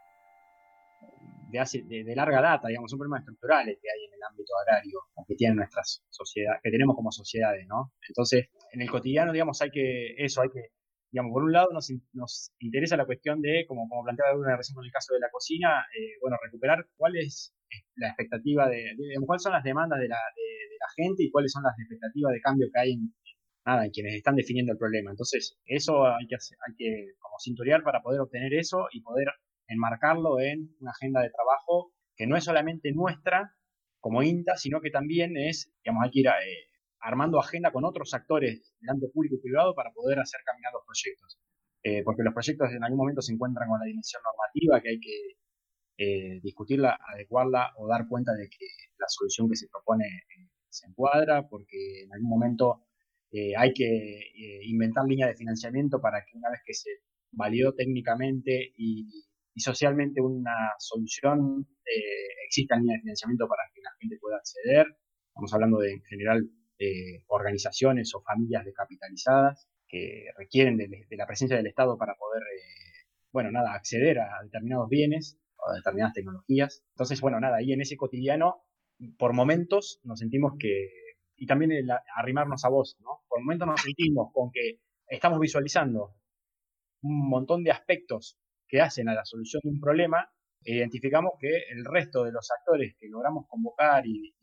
[1.50, 5.58] de, larga data, digamos, son problemas estructurales que hay en el ámbito agrario, que tienen
[5.58, 7.94] nuestras sociedades, que tenemos como sociedades, ¿no?
[8.08, 10.72] Entonces, en el cotidiano, digamos, hay que, eso, hay que,
[11.12, 14.76] digamos, por un lado nos, nos interesa la cuestión de, como, como planteaba una recién
[14.76, 17.54] con el caso de la cocina, eh, bueno, recuperar cuál es
[17.96, 21.64] la expectativa de, cuáles son las demandas de la, de, la gente y cuáles son
[21.64, 23.14] las expectativas de cambio que hay en,
[23.66, 25.12] nada, en quienes están definiendo el problema.
[25.12, 29.28] Entonces, eso hay que, hay que como cinturear para poder obtener eso y poder
[29.68, 33.54] enmarcarlo en una agenda de trabajo que no es solamente nuestra
[34.00, 38.14] como INTA, sino que también es, digamos, hay que ir eh, armando agenda con otros
[38.14, 41.40] actores del ámbito público y privado para poder hacer caminar los proyectos.
[41.84, 45.00] Eh, porque los proyectos en algún momento se encuentran con la dimensión normativa que hay
[45.00, 45.38] que
[45.98, 48.66] eh, discutirla, adecuarla o dar cuenta de que
[48.98, 50.06] la solución que se propone
[50.70, 52.84] se encuadra, porque en algún momento
[53.58, 54.32] hay que
[54.64, 56.90] inventar líneas de financiamiento para que una vez que se
[57.32, 58.74] validó técnicamente
[59.58, 64.86] y socialmente una solución, eh, existan líneas de financiamiento para que la gente pueda acceder.
[65.30, 71.58] Estamos hablando de, en general, de organizaciones o familias descapitalizadas que requieren de, la presencia
[71.58, 76.84] del Estado para poder, eh, bueno, nada, acceder a determinados bienes a determinadas tecnologías.
[76.92, 78.64] Entonces, bueno, nada, ahí en ese cotidiano,
[79.18, 80.90] por momentos nos sentimos que,
[81.36, 83.22] y también el arrimarnos a vos, ¿no?
[83.28, 86.16] Por momentos nos sentimos con que estamos visualizando
[87.02, 90.30] un montón de aspectos que hacen a la solución de un problema,
[90.64, 94.34] e identificamos que el resto de los actores que logramos convocar y,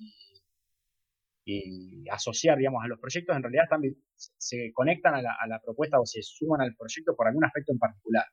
[2.11, 6.23] asociar, digamos, a los proyectos, en realidad también se conectan a la, propuesta o se
[6.23, 8.25] suman al proyecto por algún aspecto en particular,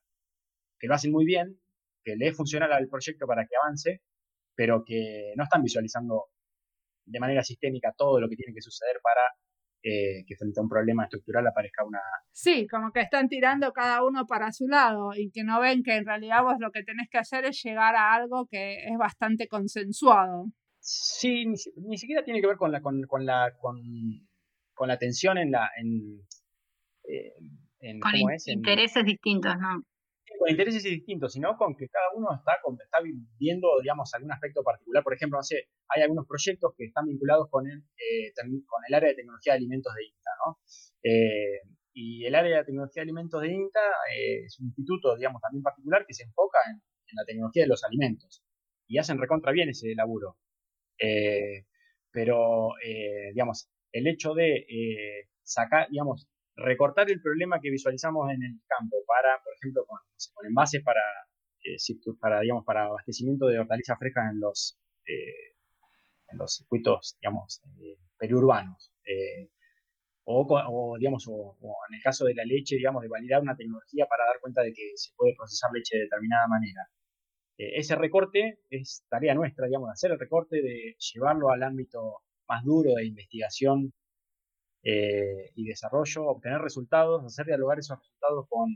[0.79, 1.59] que lo hacen muy bien,
[2.03, 4.01] que le es funcional al proyecto para que avance,
[4.55, 6.25] pero que no están visualizando
[7.05, 9.21] de manera sistémica todo lo que tiene que suceder para
[9.83, 11.99] eh, que frente a un problema estructural aparezca una...
[12.31, 15.95] Sí, como que están tirando cada uno para su lado y que no ven que
[15.95, 19.47] en realidad vos lo que tenés que hacer es llegar a algo que es bastante
[19.47, 20.45] consensuado.
[20.79, 25.69] Sí, ni, siquiera tiene que ver con la, con, la, con, la tensión en la...
[25.77, 26.21] En,
[27.03, 27.33] eh,
[27.99, 28.11] con
[28.45, 29.83] intereses distintos, ¿no?
[30.41, 32.97] Con intereses distintos, sino con que cada uno está, está
[33.37, 35.03] viendo, digamos, algún aspecto particular.
[35.03, 38.33] Por ejemplo, no sé, hay algunos proyectos que están vinculados con el, eh,
[38.65, 40.59] con el área de tecnología de alimentos de INTA, ¿no?
[41.03, 41.61] Eh,
[41.93, 43.85] y el área de tecnología de alimentos de INTA
[44.17, 46.81] eh, es un instituto, digamos, también particular que se enfoca en,
[47.13, 48.43] la tecnología de los alimentos.
[48.87, 50.37] Y hacen recontra bien ese laburo.
[52.11, 52.69] pero,
[53.31, 54.65] digamos, el hecho de
[55.43, 56.30] sacar, digamos,
[56.61, 59.99] recortar el problema que visualizamos en el campo para, por ejemplo, con,
[60.47, 61.01] envases para,
[61.63, 61.77] eh,
[62.19, 65.55] para, digamos, para abastecimiento de hortalizas frescas en los, eh,
[66.29, 68.91] en los circuitos, digamos, eh, periurbanos.
[70.23, 71.57] O, digamos, o,
[71.89, 74.71] en el caso de la leche, digamos, de validar una tecnología para dar cuenta de
[74.71, 76.87] que se puede procesar leche de determinada manera.
[77.57, 82.93] ese recorte es tarea nuestra, digamos, hacer el recorte, de llevarlo al ámbito más duro
[82.95, 83.93] de investigación
[84.83, 88.69] eh, y desarrollo, obtener resultados, hacer dialogar esos resultados con,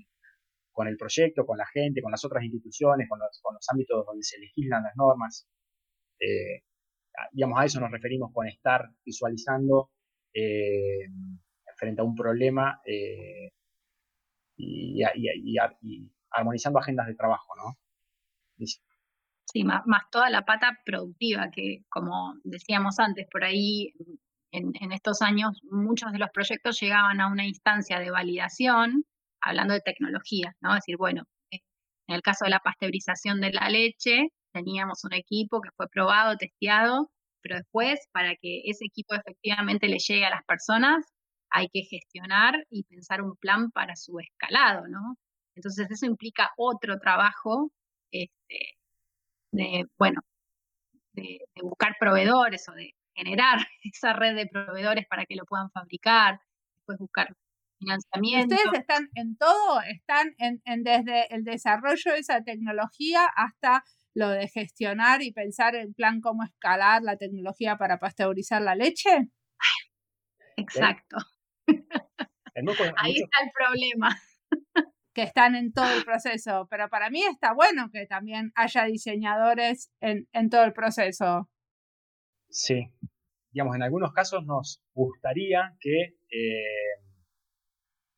[0.72, 3.42] con, el proyecto, con la gente, con las otras instituciones, con los,
[3.72, 5.48] ámbitos donde se legislan las normas.
[6.20, 6.64] Eh,
[7.32, 9.90] digamos, a eso nos referimos con estar visualizando
[10.34, 11.08] eh,
[11.78, 12.82] frente a un problema
[14.56, 15.02] y,
[16.30, 17.78] armonizando agendas de trabajo, ¿no?
[19.46, 23.94] Sí, más, más, toda la pata productiva que, como decíamos antes, por ahí
[24.56, 29.06] en, estos años muchos de los proyectos llegaban a una instancia de validación,
[29.42, 30.72] hablando de tecnología, ¿no?
[30.72, 31.60] Es decir, bueno, eh,
[32.08, 36.38] en el caso de la pasteurización de la leche, teníamos un equipo que fue probado,
[36.38, 41.06] testeado, pero después, para que ese equipo efectivamente le llegue a las personas,
[41.52, 45.16] hay que gestionar y pensar un plan para su escalado, ¿no?
[45.56, 47.72] Entonces eso implica otro trabajo,
[48.12, 48.76] este,
[49.52, 50.22] de, bueno,
[51.14, 56.40] de buscar proveedores o de generar esa red de proveedores para que lo puedan fabricar,
[56.76, 57.36] después buscar
[57.80, 58.56] financiamiento.
[58.56, 64.48] Ustedes están en todo, están en, desde el desarrollo de esa tecnología hasta lo de
[64.48, 69.30] gestionar y pensar en plan cómo escalar la tecnología para pasteurizar la leche.
[70.56, 71.18] Exacto.
[72.98, 74.18] Ahí está el problema.
[75.14, 79.90] Que están en todo el proceso, pero para mí está bueno que también haya diseñadores
[80.02, 81.50] en, en todo el proceso.
[82.56, 82.90] Sí,
[83.52, 87.04] digamos, en algunos casos nos gustaría que, eh,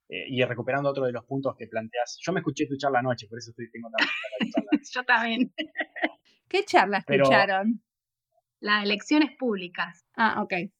[0.10, 3.28] eh, y recuperando otro de los puntos que planteas, yo me escuché tu charla anoche,
[3.28, 4.08] por eso estoy, tengo tan
[4.93, 5.52] Yo también.
[6.47, 7.84] ¿Qué charla escucharon?
[8.60, 10.06] Las elecciones públicas.
[10.15, 10.54] Ah, ok.
[10.54, 10.71] Eh,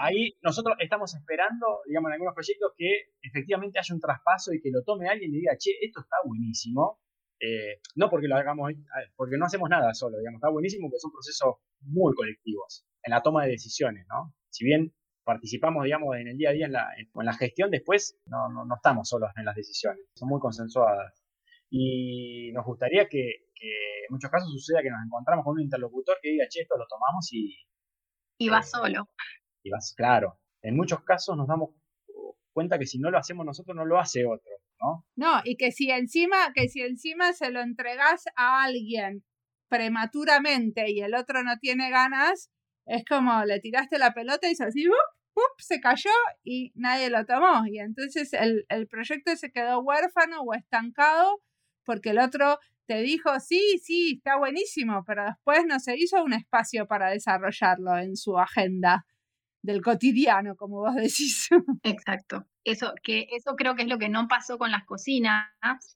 [0.00, 4.72] ahí nosotros estamos esperando, digamos, en algunos proyectos que efectivamente haya un traspaso y que
[4.72, 6.98] lo tome alguien y diga, che, esto está buenísimo,
[7.40, 8.72] eh, no porque lo hagamos,
[9.14, 13.22] porque no hacemos nada solo, digamos, está buenísimo porque son procesos muy colectivos en la
[13.22, 14.34] toma de decisiones, ¿no?
[14.50, 14.94] Si bien
[15.24, 18.74] participamos, digamos, en el día a día en la, en, la gestión, después no, no,
[18.74, 21.22] estamos solos en las decisiones, son muy consensuadas.
[21.68, 26.30] Y nos gustaría que, en muchos casos suceda que nos encontramos con un interlocutor que
[26.30, 27.56] diga, che, esto lo tomamos y...
[28.38, 29.08] Y va eh, solo.
[29.62, 30.38] Y vas, claro.
[30.62, 31.70] En muchos casos nos damos
[32.52, 34.52] cuenta que si no lo hacemos nosotros, no lo hace otro.
[35.16, 35.40] ¿No?
[35.44, 39.24] y que si encima, que si encima se lo entregas a alguien
[39.68, 42.50] prematuramente y el otro no tiene ganas,
[42.86, 44.86] es como le tiraste la pelota y así,
[45.58, 46.10] se cayó
[46.44, 47.66] y nadie lo tomó.
[47.66, 51.42] Y entonces el, el proyecto se quedó huérfano o estancado
[51.84, 56.32] porque el otro te dijo, sí, sí, está buenísimo, pero después no se hizo un
[56.32, 59.04] espacio para desarrollarlo en su agenda
[59.66, 61.48] del cotidiano, como vos decís.
[61.82, 62.46] Exacto.
[62.64, 65.46] Eso, que eso creo que es lo que no pasó con las cocinas,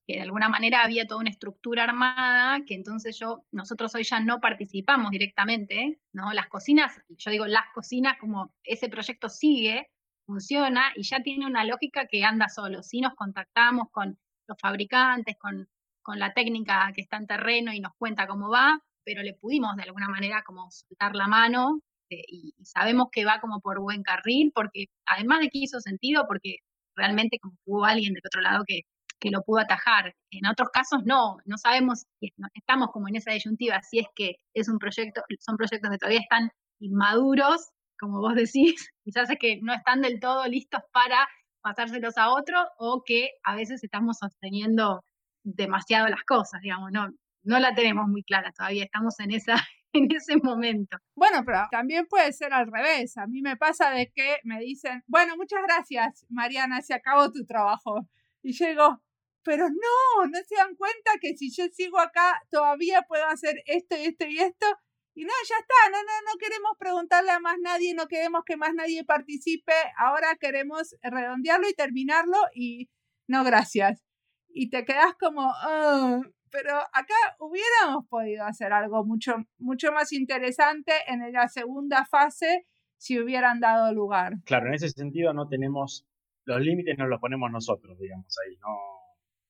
[0.06, 4.20] que de alguna manera había toda una estructura armada, que entonces yo, nosotros hoy ya
[4.20, 6.32] no participamos directamente, ¿no?
[6.32, 9.88] Las cocinas, yo digo las cocinas, como ese proyecto sigue,
[10.26, 12.82] funciona y ya tiene una lógica que anda solo.
[12.82, 15.68] Si nos contactamos con los fabricantes, con,
[16.02, 19.74] con la técnica que está en terreno y nos cuenta cómo va, pero le pudimos
[19.76, 24.02] de alguna manera como soltar la mano este, y, sabemos que va como por buen
[24.02, 26.56] carril, porque además de que hizo sentido, porque
[26.96, 28.82] realmente como hubo alguien del otro lado que,
[29.20, 30.14] que lo pudo atajar.
[30.30, 32.06] En otros casos no, no sabemos,
[32.54, 36.20] estamos como en esa disyuntiva, si es que es un proyecto, son proyectos que todavía
[36.20, 41.28] están inmaduros, como vos decís, quizás es que no están del todo listos para
[41.62, 45.04] pasárselos a otro o que a veces estamos sosteniendo
[45.42, 47.08] demasiado las cosas, digamos, no,
[47.42, 49.56] no la tenemos muy clara todavía, estamos en esa,
[49.92, 50.98] en ese momento.
[51.14, 53.16] Bueno, pero también puede ser al revés.
[53.16, 57.44] A mí me pasa de que me dicen, bueno, muchas gracias, Mariana, se acabó tu
[57.44, 58.06] trabajo.
[58.42, 59.02] Y llego,
[59.42, 63.96] pero no, no se dan cuenta que si yo sigo acá todavía puedo hacer esto
[63.96, 64.66] y esto y esto.
[65.14, 68.56] Y no, ya está, no, no, no queremos preguntarle a más nadie, no queremos que
[68.56, 72.88] más nadie participe, ahora queremos redondearlo y terminarlo y
[73.26, 74.02] no, gracias.
[74.48, 80.92] Y te quedas como, oh, pero acá hubiéramos podido hacer algo mucho, mucho más interesante
[81.06, 84.34] en la segunda fase si hubieran dado lugar.
[84.44, 86.06] Claro, en ese sentido no tenemos,
[86.44, 88.68] los límites no los ponemos nosotros, digamos, ahí, no.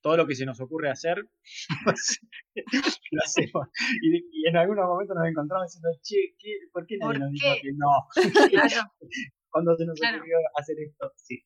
[0.03, 1.19] Todo lo que se nos ocurre hacer,
[3.11, 3.69] lo hacemos.
[4.03, 6.35] Y, en algunos momentos nos encontramos diciendo, che,
[6.73, 7.91] ¿por qué nadie nos dijo que no?
[8.51, 8.93] claro.
[9.51, 11.45] Cuando se nos ocurrió hacer esto, sí.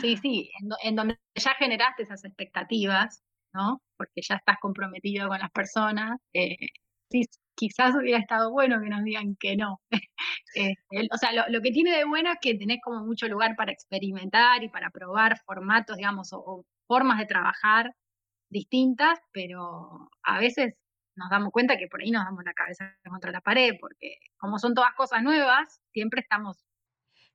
[0.00, 0.50] Sí, sí,
[0.82, 3.25] en donde ya generaste esas expectativas,
[3.96, 6.18] porque ya estás comprometido con las personas.
[6.32, 6.56] Eh,
[7.54, 9.80] quizás hubiera estado bueno que nos digan que no.
[10.58, 10.74] Eh,
[11.12, 14.64] o sea, lo, que tiene de bueno es que tenés como mucho lugar para experimentar
[14.64, 17.92] y para probar formatos, digamos, o, formas de trabajar
[18.48, 20.74] distintas, pero a veces
[21.14, 24.58] nos damos cuenta que por ahí nos damos la cabeza contra la pared, porque como
[24.58, 26.64] son todas cosas nuevas, siempre estamos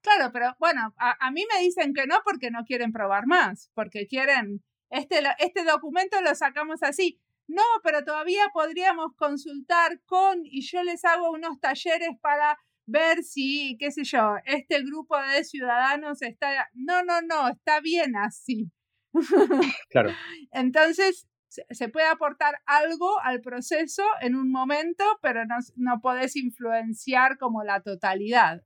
[0.02, 4.08] Claro, pero bueno, a, mí me dicen que no porque no quieren probar más, porque
[4.08, 7.19] quieren este, este documento lo sacamos así.
[7.47, 13.77] No, pero todavía podríamos consultar con y yo les hago unos talleres para ver si,
[13.80, 16.69] qué sé yo, este grupo de ciudadanos está...
[16.73, 18.71] No, no, no, está bien así.
[19.89, 20.12] Claro.
[20.51, 27.38] Entonces, se puede aportar algo al proceso en un momento, pero no, no podés influenciar
[27.38, 28.62] como la totalidad.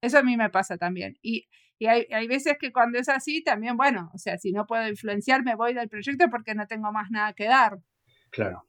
[0.00, 1.18] Eso a mí me pasa también.
[1.22, 1.46] Y
[1.78, 4.86] y hay, hay, veces que cuando es así, también, bueno, o sea, si no puedo
[4.88, 7.80] influenciar, me voy del proyecto porque no tengo más nada que dar.
[8.30, 8.68] Claro.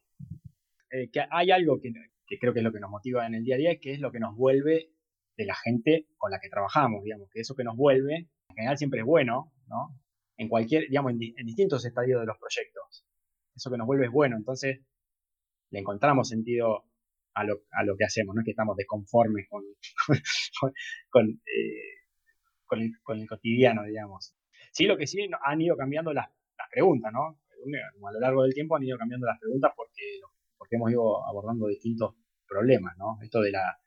[0.91, 1.91] Eh, hay algo que,
[2.39, 4.11] creo que es lo que nos motiva en el día a día, que es lo
[4.11, 4.91] que nos vuelve
[5.37, 8.77] de la gente con la que trabajamos, digamos, que eso que nos vuelve, en general
[8.77, 9.99] siempre es bueno, ¿no?
[10.37, 13.05] En cualquier, digamos, en, distintos estadios de los proyectos.
[13.55, 14.81] Eso que nos vuelve es bueno, entonces
[15.71, 16.85] le encontramos sentido
[17.33, 19.63] a lo, a lo que hacemos, no es que estamos desconformes con,
[21.09, 22.04] con, eh,
[22.65, 24.35] con el, con el cotidiano, digamos.
[24.71, 27.39] Sí, lo que sí han ido cambiando las, las preguntas, ¿no?
[28.07, 30.21] A lo largo del tiempo han ido cambiando las preguntas porque,
[30.71, 32.15] hemos ido abordando distintos
[32.47, 33.17] problemas, ¿no?
[33.23, 33.79] Esto de la,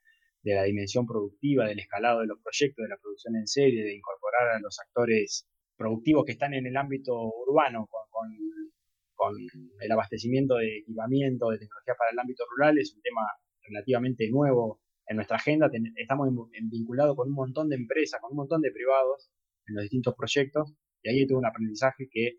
[0.43, 3.95] de la dimensión productiva, del escalado de los proyectos, de la producción en serie, de
[3.95, 9.35] incorporar a los actores productivos que están en el ámbito urbano con
[9.81, 13.23] el abastecimiento de equipamiento, de tecnología para el ámbito rural, es un tema
[13.62, 16.29] relativamente nuevo en nuestra agenda estamos
[16.71, 19.31] vinculados con un montón de empresas, con un montón de privados
[19.66, 22.37] en los distintos proyectos, y ahí tuve un aprendizaje que,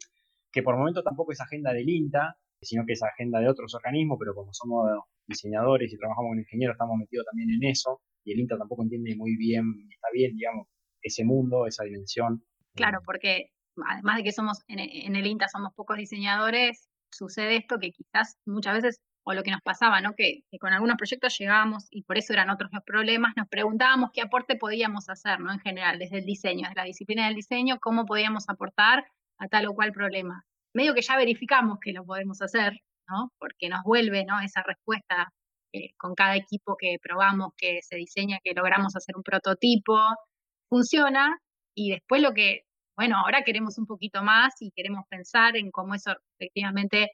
[0.52, 4.18] que por momento tampoco es agenda del INTA, sino que es agenda de otros organismos,
[4.20, 4.88] pero como somos
[5.26, 9.16] diseñadores y trabajamos con ingenieros, estamos metidos también en eso, y el INTA tampoco entiende
[9.16, 10.68] muy bien, está bien, digamos,
[11.02, 12.44] ese mundo, esa dimensión.
[12.76, 13.52] Claro, porque
[13.88, 18.76] además de que somos en el INTA somos pocos diseñadores, sucede esto que quizás muchas
[18.76, 20.16] veces o lo que nos pasaba, ¿no?
[20.16, 24.22] Que, con algunos proyectos llegábamos y por eso eran otros los problemas, nos preguntábamos qué
[24.22, 25.54] aporte podíamos hacer, ¿no?
[25.54, 29.06] En general, desde el diseño, desde la disciplina del diseño, cómo podíamos aportar
[29.38, 30.46] a tal o cual problema.
[30.74, 33.32] Medio que ya verificamos que lo podemos hacer, ¿no?
[33.38, 34.40] Porque nos vuelve, ¿no?
[34.42, 35.32] Esa respuesta
[35.74, 39.96] eh, con cada equipo que probamos, que se diseña, que logramos hacer un prototipo,
[40.70, 41.38] funciona
[41.76, 42.64] y después lo que,
[42.98, 47.12] bueno, ahora queremos un poquito más y queremos pensar en cómo eso efectivamente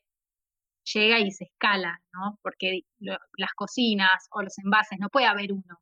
[0.94, 2.38] llega y se escala, ¿no?
[2.42, 5.80] Porque las cocinas o los envases no puede haber uno.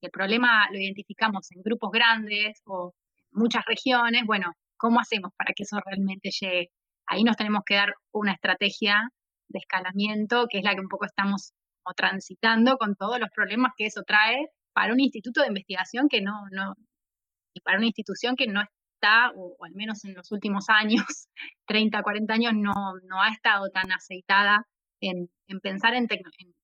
[0.00, 2.92] El problema lo identificamos en grupos grandes o
[3.30, 4.22] muchas regiones.
[4.26, 6.70] Bueno, ¿cómo hacemos para que eso realmente llegue?
[7.06, 9.08] Ahí nos tenemos que dar una estrategia
[9.48, 11.52] de escalamiento, que es la que un poco estamos
[11.96, 16.32] transitando con todos los problemas que eso trae para un instituto de investigación que no,
[16.50, 16.74] no,
[17.54, 18.62] y para una institución que no
[19.34, 21.04] o, al menos en los últimos años,
[21.66, 22.72] 30, 40 años, no,
[23.04, 24.66] no ha estado tan aceitada
[25.00, 25.28] en,
[25.62, 26.06] pensar en,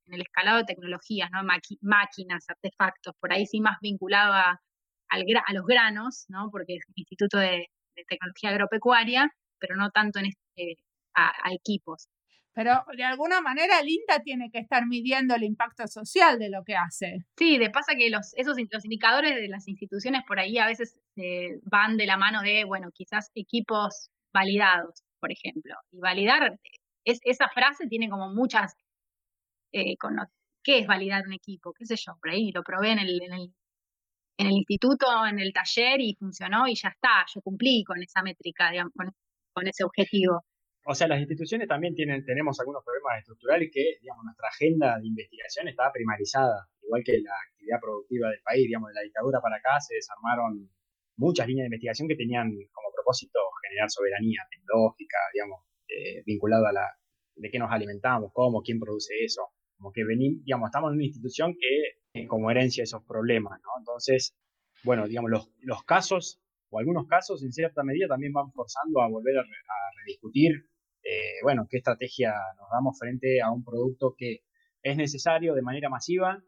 [0.07, 1.41] el escalado de tecnologías, ¿no?
[1.82, 4.61] máquinas, artefactos, por ahí sí más vinculado a,
[5.09, 6.49] a los granos, ¿no?
[6.51, 7.66] porque es un instituto de,
[8.09, 9.28] tecnología agropecuaria,
[9.59, 10.76] pero no tanto en este,
[11.14, 12.07] a, equipos.
[12.59, 16.64] Pero de alguna manera el INTA tiene que estar midiendo el impacto social de lo
[16.64, 17.18] que hace.
[17.36, 21.61] Sí, de pasa que los, esos, indicadores de las instituciones por ahí a veces eh,
[21.62, 25.72] van de la mano de, bueno, quizás equipos validados, por ejemplo.
[25.92, 26.59] Y validar,
[27.04, 28.74] es, esa frase tiene como muchas...
[29.72, 29.94] Eh,
[30.64, 31.72] ¿Qué es validar un equipo?
[31.72, 32.14] ¿Qué sé yo?
[32.20, 36.74] Por ahí lo probé en el, en el instituto, en el taller y funcionó y
[36.74, 40.42] ya está, yo cumplí con esa métrica, digamos, con, ese objetivo.
[40.91, 45.07] O sea, las instituciones también tienen, tenemos algunos problemas estructurales que, digamos, nuestra agenda de
[45.07, 49.57] investigación está primarizada, igual que la actividad productiva del país, digamos, de la dictadura para
[49.57, 50.70] acá se desarmaron
[51.16, 56.72] muchas líneas de investigación que tenían como propósito generar soberanía tecnológica, digamos, eh, vinculada a
[56.72, 56.86] la
[57.36, 59.43] de qué nos alimentamos, cómo, quién produce eso.
[59.76, 63.70] Como que venimos, digamos, estamos en una institución que como herencia esos problemas, ¿no?
[63.78, 64.34] Entonces,
[64.84, 69.09] bueno, digamos, los, los, casos, o algunos casos, en cierta medida, también van forzando a
[69.09, 69.45] volver a,
[70.05, 70.64] rediscutir,
[71.09, 74.40] eh, bueno, qué estrategia nos damos frente a un producto que
[74.82, 76.42] es necesario de manera masiva,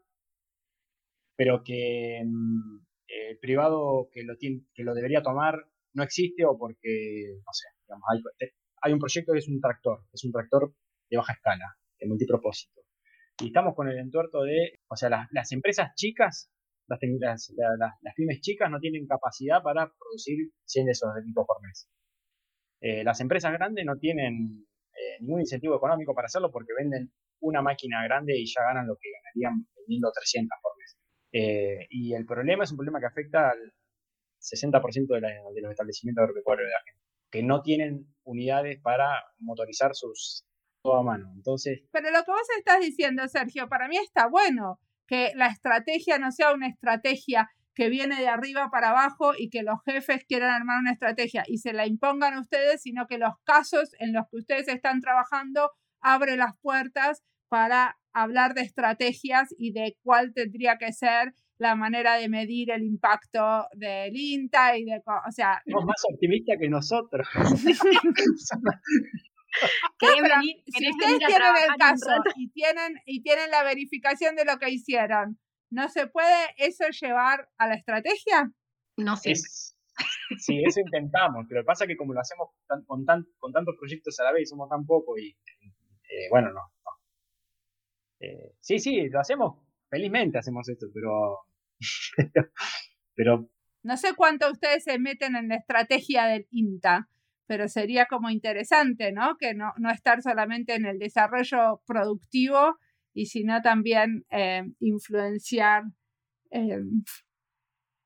[1.35, 7.37] pero que mm, el privado que lo, que lo debería tomar no existe o porque,
[7.45, 8.49] no sé, digamos, hay,
[8.81, 10.73] hay un proyecto que es un tractor, es un tractor
[11.09, 12.81] de baja escala, de multipropósito
[13.41, 16.51] y estamos con el entuerto de, o sea, las, empresas chicas,
[16.87, 21.89] las, las, pymes chicas no tienen capacidad para producir 100 de esos equipos por mes.
[22.81, 27.61] Eh, las empresas grandes no tienen eh, ningún incentivo económico para hacerlo porque venden una
[27.61, 30.97] máquina grande y ya ganan lo que ganarían vendiendo 300 por mes.
[31.31, 33.73] Eh, y el problema es un problema que afecta al
[34.39, 37.01] 60% de, de los establecimientos agropecuarios de la gente,
[37.31, 40.45] que no tienen unidades para motorizar sus
[40.83, 41.31] a mano.
[41.35, 41.83] Entonces.
[41.91, 46.31] Pero lo que vos estás diciendo, Sergio, para mí está bueno que la estrategia no
[46.31, 50.79] sea una estrategia que viene de arriba para abajo y que los jefes quieran armar
[50.79, 54.37] una estrategia y se la impongan a ustedes, sino que los casos en los que
[54.37, 60.91] ustedes están trabajando abre las puertas para hablar de estrategias y de cuál tendría que
[60.91, 65.61] ser la manera de medir el impacto del INTA y de, o sea...
[65.69, 67.27] Somos más optimistas que nosotros.
[70.65, 75.37] si ustedes tienen el caso y tienen, y tienen la verificación de lo que hicieron,
[75.71, 78.51] ¿no se puede eso llevar a la estrategia?
[78.97, 79.33] No sé.
[79.35, 82.49] sí, eso intentamos, pero pasa que como lo hacemos
[82.85, 86.61] con, tan, con tantos proyectos a la vez, somos tan pocos y eh, bueno, no.
[88.19, 89.57] Eh, sí, sí, lo hacemos,
[89.89, 91.39] felizmente hacemos esto, pero,
[93.15, 93.49] pero...
[93.83, 97.09] No sé cuánto ustedes se meten en la estrategia del INTA,
[97.47, 99.37] pero sería como interesante, ¿no?
[99.37, 102.77] Que no, no estar solamente en el desarrollo productivo
[103.13, 105.83] y sino también eh, influenciar
[106.51, 106.79] eh,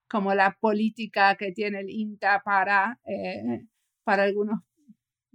[0.09, 3.65] como la política que tiene el INTA para, eh,
[4.03, 4.61] para algunos,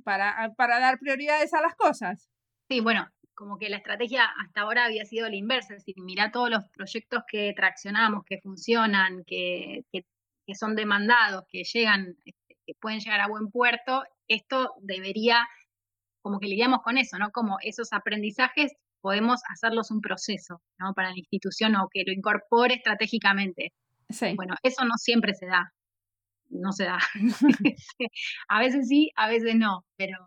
[0.04, 2.28] para, para dar prioridades a las cosas.
[2.68, 6.30] Sí, bueno, como que la estrategia hasta ahora había sido la inversa, es decir, mira
[6.30, 10.04] todos los proyectos que traccionamos, que funcionan, que, que,
[10.46, 12.16] que son demandados, que llegan
[12.74, 15.46] pueden llegar a buen puerto, esto debería,
[16.22, 17.30] como que lidiamos con eso, ¿no?
[17.30, 20.92] Como esos aprendizajes podemos hacerlos un proceso, ¿no?
[20.94, 23.72] Para la institución o que lo incorpore estratégicamente.
[24.08, 24.34] Sí.
[24.36, 25.72] Bueno, eso no siempre se da,
[26.48, 26.98] no se da.
[28.48, 30.18] a veces sí, a veces no, pero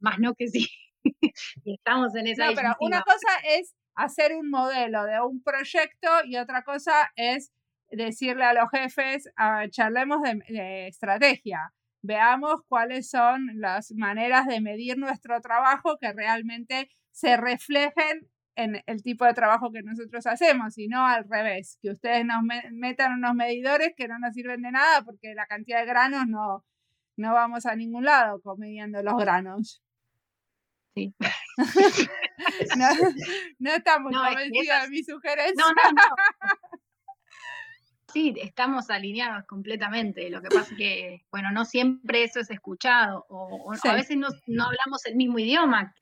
[0.00, 0.68] más no que sí.
[1.64, 2.46] estamos en esa.
[2.46, 7.52] No, pero una cosa es hacer un modelo de un proyecto y otra cosa es
[7.90, 11.72] decirle a los jefes, ah, charlemos de, estrategia,
[12.02, 19.02] veamos cuáles son las maneras de medir nuestro trabajo que realmente se reflejen en el
[19.02, 22.42] tipo de trabajo que nosotros hacemos y no al revés, que ustedes nos
[22.72, 26.64] metan unos medidores que no nos sirven de nada porque la cantidad de granos no,
[27.16, 29.82] no vamos a ningún lado midiendo los granos.
[30.94, 31.14] Sí.
[32.76, 32.88] no,
[33.58, 35.54] no estamos convencidos de mi sugerencia.
[35.56, 36.80] No, no, no.
[38.12, 40.28] Sí, estamos alineados completamente.
[40.30, 44.26] Lo que pasa es que, bueno, no siempre eso es escuchado o, a veces no,
[44.64, 45.94] hablamos el mismo idioma.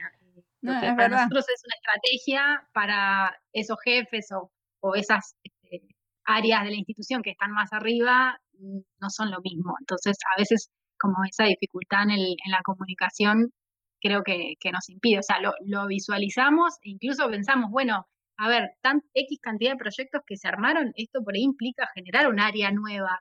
[0.62, 4.50] Para nosotros es una estrategia para esos jefes o,
[4.94, 5.82] esas este,
[6.24, 9.74] áreas de la institución que están más arriba, mm, no son lo mismo.
[9.80, 13.52] Entonces, a veces como esa dificultad en, en la comunicación
[14.00, 15.18] creo que, nos impide.
[15.18, 18.06] O sea, lo, lo visualizamos e incluso pensamos, bueno,
[18.36, 22.28] a ver, tan X cantidad de proyectos que se armaron, esto por ahí implica generar
[22.28, 23.20] un área nueva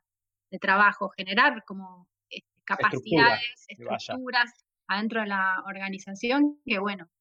[0.51, 4.51] de trabajo, generar como este, capacidades, estructuras
[4.88, 7.16] adentro de la organización que, bueno, que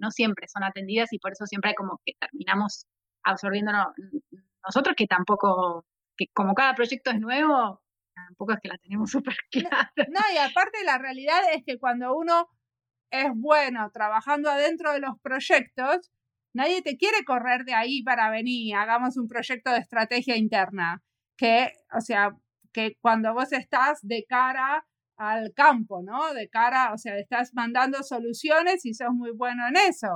[0.00, 2.86] no siempre son atendidas y por eso siempre hay como que terminamos
[3.22, 3.88] absorbiéndonos
[4.64, 5.86] nosotros que tampoco,
[6.16, 7.80] que como cada proyecto es nuevo,
[8.14, 9.92] tampoco es que la tenemos súper clara.
[10.08, 12.48] No, y aparte la realidad es que cuando uno
[13.10, 16.10] es bueno trabajando adentro de los proyectos,
[16.54, 21.02] nadie te quiere correr de ahí para venir, hagamos un proyecto de estrategia interna,
[21.36, 22.36] que, o sea,
[22.72, 24.84] que cuando vos estás de cara
[25.20, 26.32] al campo, ¿no?
[26.32, 30.08] De cara, o sea, estás mandando soluciones y sos muy bueno en eso.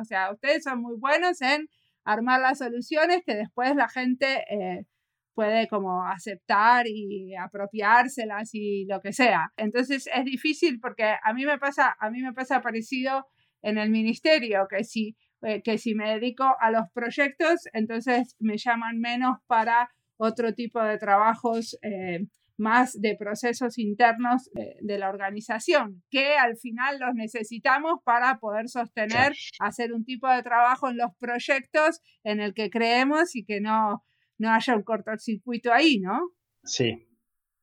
[0.00, 1.68] O sea, ustedes son muy buenos en
[2.04, 4.86] armar las soluciones que después la gente eh,
[5.34, 9.52] puede como aceptar y apropiárselas y lo que sea.
[9.56, 13.26] Entonces es difícil porque a mí me pasa, a mí me pasa parecido
[13.62, 18.58] en el ministerio, que si, eh, que si me dedico a los proyectos, entonces me
[18.58, 22.20] llaman menos para otro tipo de trabajos eh,
[22.62, 29.32] más de procesos internos de, la organización, que al final los necesitamos para poder sostener,
[29.58, 34.04] hacer un tipo de trabajo en los proyectos en el que creemos y que no,
[34.38, 36.30] no haya un cortocircuito ahí, ¿no?
[36.64, 37.06] Sí.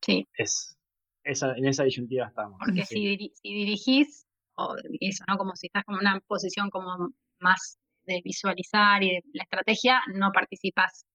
[0.02, 0.28] Sí.
[0.36, 0.78] Es,
[1.24, 2.58] esa, en esa disyuntiva estamos.
[2.58, 4.26] Porque si, si, dirigís,
[4.56, 5.38] o eso, ¿no?
[5.38, 10.30] Como si estás en una posición como más de visualizar y de la estrategia, no
[10.32, 11.06] participas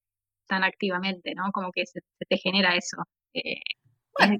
[0.48, 1.52] tan activamente, ¿no?
[1.52, 2.98] Como que se, te genera eso.
[3.36, 3.62] Eh,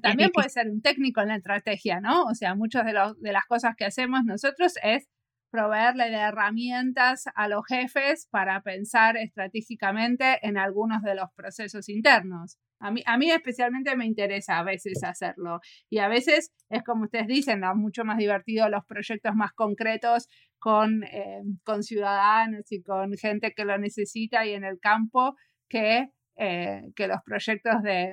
[0.02, 2.24] también puede ser un técnico en la estrategia, ¿no?
[2.24, 5.06] O sea, muchas de, de las cosas que hacemos nosotros es
[5.50, 12.58] proveerle de herramientas a los jefes para pensar estratégicamente en algunos de los procesos internos.
[12.78, 17.04] A mí, a mí especialmente me interesa a veces hacerlo y a veces es como
[17.04, 17.74] ustedes dicen, ¿no?
[17.74, 20.28] mucho más divertido los proyectos más concretos
[20.58, 25.36] con, eh, con ciudadanos y con gente que lo necesita y en el campo
[25.70, 28.12] que, eh, que los proyectos de,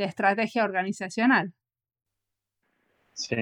[0.00, 1.52] de estrategia organizacional.
[3.12, 3.36] Sí,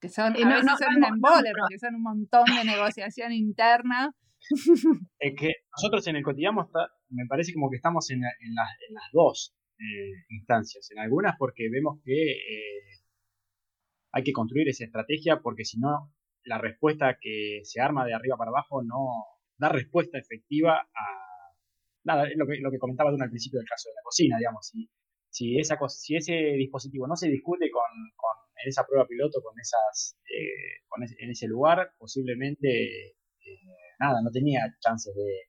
[0.00, 4.12] que son, a veces son un embole, porque son un montón de negociación interna.
[5.20, 6.68] Es que nosotros en el cotidiano
[7.10, 10.90] me parece como que estamos en, en, las, en las, dos eh, instancias.
[10.90, 12.98] En algunas porque vemos que eh,
[14.10, 16.12] hay que construir esa estrategia porque si no,
[16.44, 19.06] la respuesta que se arma de arriba para abajo no
[19.56, 21.04] da respuesta efectiva a...
[22.02, 24.66] Nada, lo que, lo que comentaba tú al principio del caso de la cocina, digamos.
[24.66, 24.90] Si,
[25.32, 27.82] si, esa, si ese dispositivo no se discute con
[28.62, 30.84] en esa prueba piloto con esas, eh,
[31.18, 33.14] en ese lugar, posiblemente eh,
[33.98, 35.48] nada, no tenía chances de,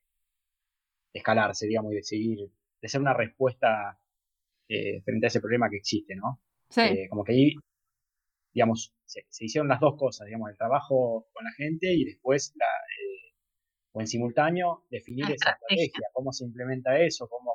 [1.12, 2.38] escalarse, digamos, y de seguir,
[2.80, 4.00] de ser una respuesta
[4.68, 6.40] eh, frente a ese problema que existe, ¿no?
[6.68, 7.06] Sí.
[7.08, 7.54] como que ahí,
[8.52, 12.66] digamos, se, hicieron las dos cosas, digamos, el trabajo con la gente y después la,
[13.92, 17.53] o en simultáneo definir esa estrategia, cómo se implementa eso, cómo,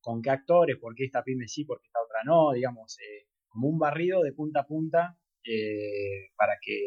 [0.00, 3.26] con, qué actores, por qué esta pyme sí, por qué esta otra no, digamos, eh,
[3.48, 6.78] como un barrido de punta a punta eh, para que,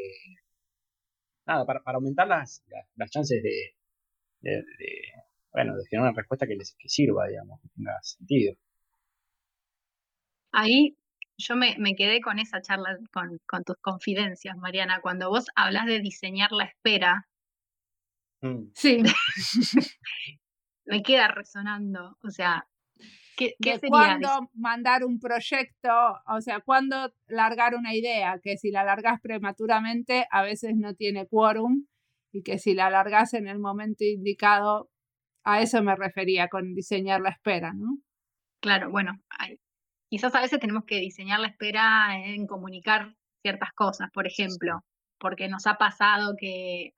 [1.46, 2.64] nada, para, para aumentar las,
[2.96, 3.76] las, chances de,
[4.42, 4.64] de,
[5.52, 8.56] bueno, de generar una respuesta que les que sirva, digamos, que tenga sentido.
[10.52, 10.98] Ahí
[11.38, 15.86] yo me, me quedé con esa charla, con, con, tus confidencias, Mariana, cuando vos hablas
[15.88, 17.28] de diseñar la espera.
[18.42, 18.72] Mm.
[18.76, 19.02] Sí.
[20.86, 22.68] me queda resonando, o sea,
[23.36, 23.56] ¿Qué,
[23.88, 25.90] cuándo mandar un proyecto,
[26.28, 31.28] o sea, cuándo largar una idea, que si la largas prematuramente a veces no tiene
[31.28, 31.86] quórum
[32.32, 34.90] y que si la largas en el momento indicado,
[35.44, 37.98] a eso me refería con diseñar la espera, ¿no?
[38.62, 39.20] Claro, bueno,
[40.10, 44.84] quizás a veces tenemos que diseñar la espera en comunicar ciertas cosas, por ejemplo,
[45.20, 46.94] porque nos ha pasado que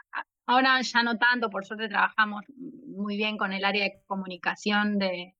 [0.45, 5.33] ahora ya no tanto, por suerte trabajamos muy bien con el área de comunicación de,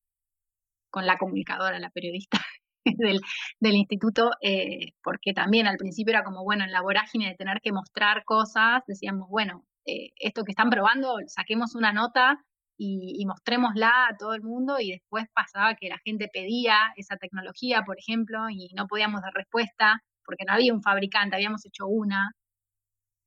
[0.95, 2.39] con la comunicadora, la periodista
[3.59, 7.59] del, instituto, eh, porque también al principio era como, bueno, en la vorágine de tener
[7.61, 12.37] que mostrar cosas, decíamos, bueno, eh, esto que están probando, saquemos una nota
[12.77, 17.17] y, y, mostrémosla a todo el mundo y después pasaba que la gente pedía esa
[17.17, 21.87] tecnología, por ejemplo, y no podíamos dar respuesta porque no había un fabricante, habíamos hecho
[21.87, 22.31] una,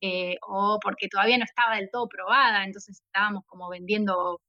[0.00, 4.40] eh, o porque todavía no estaba del todo probada, entonces estábamos como vendiendo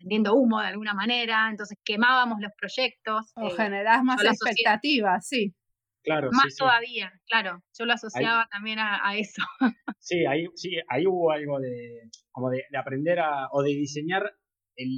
[0.00, 3.32] vendiendo humo de alguna manera, entonces quemábamos los proyectos.
[3.36, 5.54] O eh, generás más expectativas, sí.
[6.02, 7.62] Claro, más todavía, claro.
[7.78, 9.42] Yo lo asociaba también a, eso.
[10.02, 14.32] Sí, ahí, sí, ahí hubo algo de, como de, aprender a, o de diseñar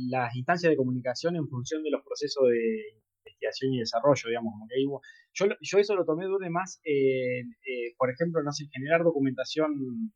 [0.09, 4.68] las instancias de comunicación en función de los procesos de investigación y desarrollo, digamos, como
[4.68, 5.03] que ahí hubo,
[5.34, 7.42] yo, yo eso lo tomé de más, eh,
[7.98, 10.12] por ejemplo, no sé, generar documentación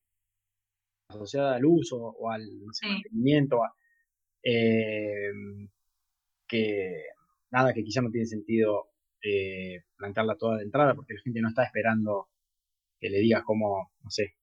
[1.08, 2.46] asociada al uso o al
[2.82, 3.58] mantenimiento,
[4.48, 5.32] eh,
[6.46, 7.02] que
[7.50, 8.90] nada, que quizá no tiene sentido
[9.22, 12.28] eh, plantearla toda de entrada porque la gente no está esperando
[13.00, 14.36] que le digas cómo, no sé,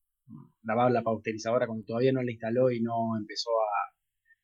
[0.63, 3.95] lavar la pausterizadora cuando todavía no la instaló y no empezó a...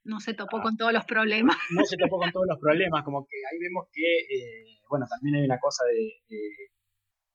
[0.05, 1.55] No se topó con todos los problemas.
[1.71, 5.35] No se topó con todos los problemas, como que ahí vemos que, eh, bueno, también
[5.35, 6.37] hay una cosa de,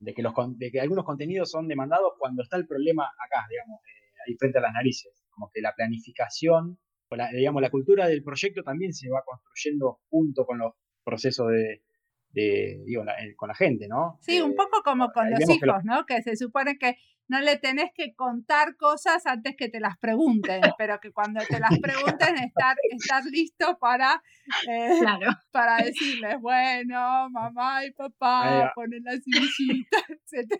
[0.01, 3.81] de, que los, de que algunos contenidos son demandados cuando está el problema acá, digamos,
[3.85, 6.79] eh, ahí frente a las narices, como que la planificación,
[7.15, 11.49] o la, digamos, la cultura del proyecto también se va construyendo junto con los procesos
[11.49, 11.83] de,
[12.31, 14.19] de, digo, eh, con la gente, ¿no?
[14.21, 16.05] Sí, un poco como con los hijos, ¿no?
[16.07, 16.97] Que se supone que
[17.29, 21.59] no le tenés que contar cosas antes que te las pregunten, pero que cuando te
[21.59, 24.23] las pregunten estar, estar listo para,
[24.69, 25.01] eh,
[25.53, 30.53] para decirles, bueno, mamá y papá, ponen la sillita, etc.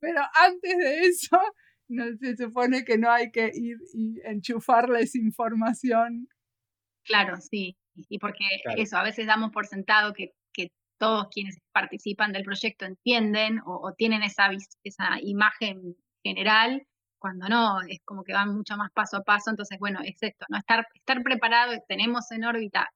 [0.00, 1.38] Pero antes de eso,
[1.92, 6.28] no, se supone que no hay que ir y enchufarles información.
[7.04, 7.76] Claro, sí.
[8.08, 8.44] Y porque
[8.76, 10.32] eso, a veces damos por sentado que
[11.02, 14.50] todos quienes participan del proyecto entienden o, tienen esa,
[14.84, 16.86] esa imagen general,
[17.18, 20.46] cuando no, es como que van mucho más paso a paso, entonces bueno, es esto,
[20.48, 20.58] ¿no?
[20.58, 22.88] Estar, estar preparado, tenemos en órbita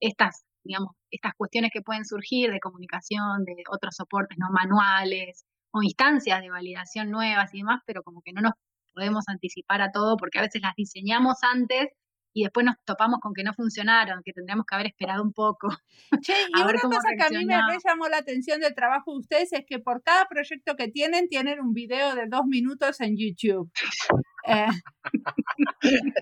[0.00, 5.44] estas, digamos, estas cuestiones que pueden surgir de comunicación, de otros soportes no manuales
[5.74, 8.52] o instancias de validación nuevas y demás, pero como que no nos
[8.94, 11.88] podemos anticipar a todo porque a veces las diseñamos antes
[12.32, 15.68] y después nos topamos con que no funcionaron, que tendríamos que haber esperado un poco.
[16.22, 19.52] Che, y una cosa que a mí me llamó la atención del trabajo de ustedes
[19.52, 23.70] es que por cada proyecto que tienen, tienen un video de dos minutos en YouTube.
[24.46, 24.66] Eh,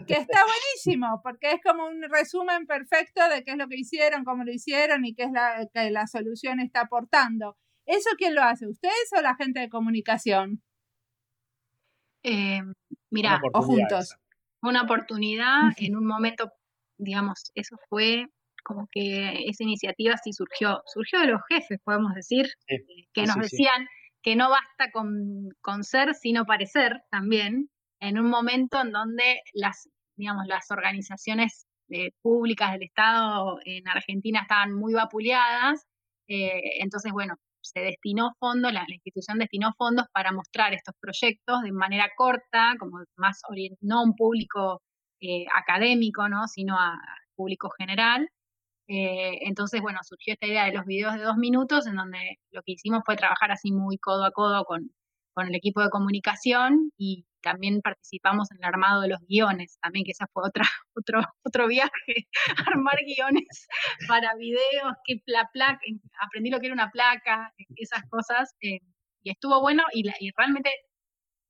[0.07, 4.23] que está buenísimo, porque es como un resumen perfecto de qué es lo que hicieron,
[4.23, 7.57] cómo lo hicieron y qué es la que la solución está aportando.
[7.87, 8.67] ¿Eso quién lo hace?
[8.67, 10.63] ¿Ustedes o la gente de comunicación?
[12.23, 12.61] Eh,
[13.11, 14.17] mira, o juntos
[14.63, 16.53] una oportunidad en un momento,
[16.97, 18.27] digamos, eso fue
[18.65, 22.79] como que esa iniciativa sí surgió, surgió de los jefes, podemos decir, eh,
[23.13, 23.89] que nos decían
[24.23, 27.71] que no basta con, con, ser, sino parecer también,
[28.01, 34.43] en un momento en donde las, digamos, las organizaciones eh, públicas del Estado en Argentina
[34.43, 35.85] estaban muy vapuleadas,
[36.29, 41.73] eh, entonces, bueno, se destinó fondos, la, institución destinó fondos para mostrar estos proyectos de
[41.73, 43.41] manera corta, como más
[43.81, 44.83] no a un público
[45.21, 46.49] eh, académico, ¿no?
[46.49, 46.99] sino a,
[47.35, 48.29] público general.
[48.89, 52.63] Eh, entonces, bueno, surgió esta idea de los videos de dos minutos, en donde lo
[52.63, 54.91] que hicimos fue trabajar así muy codo a codo con,
[55.35, 60.05] con el equipo de comunicación y también participamos en el armado de los guiones, también
[60.05, 60.65] que esa fue otra,
[60.95, 62.29] otro, otro viaje,
[62.67, 63.69] armar guiones
[64.09, 65.81] para videos, que la placa,
[66.21, 68.81] aprendí lo que era una placa, esas cosas, eh,
[69.23, 70.71] y estuvo bueno y, y realmente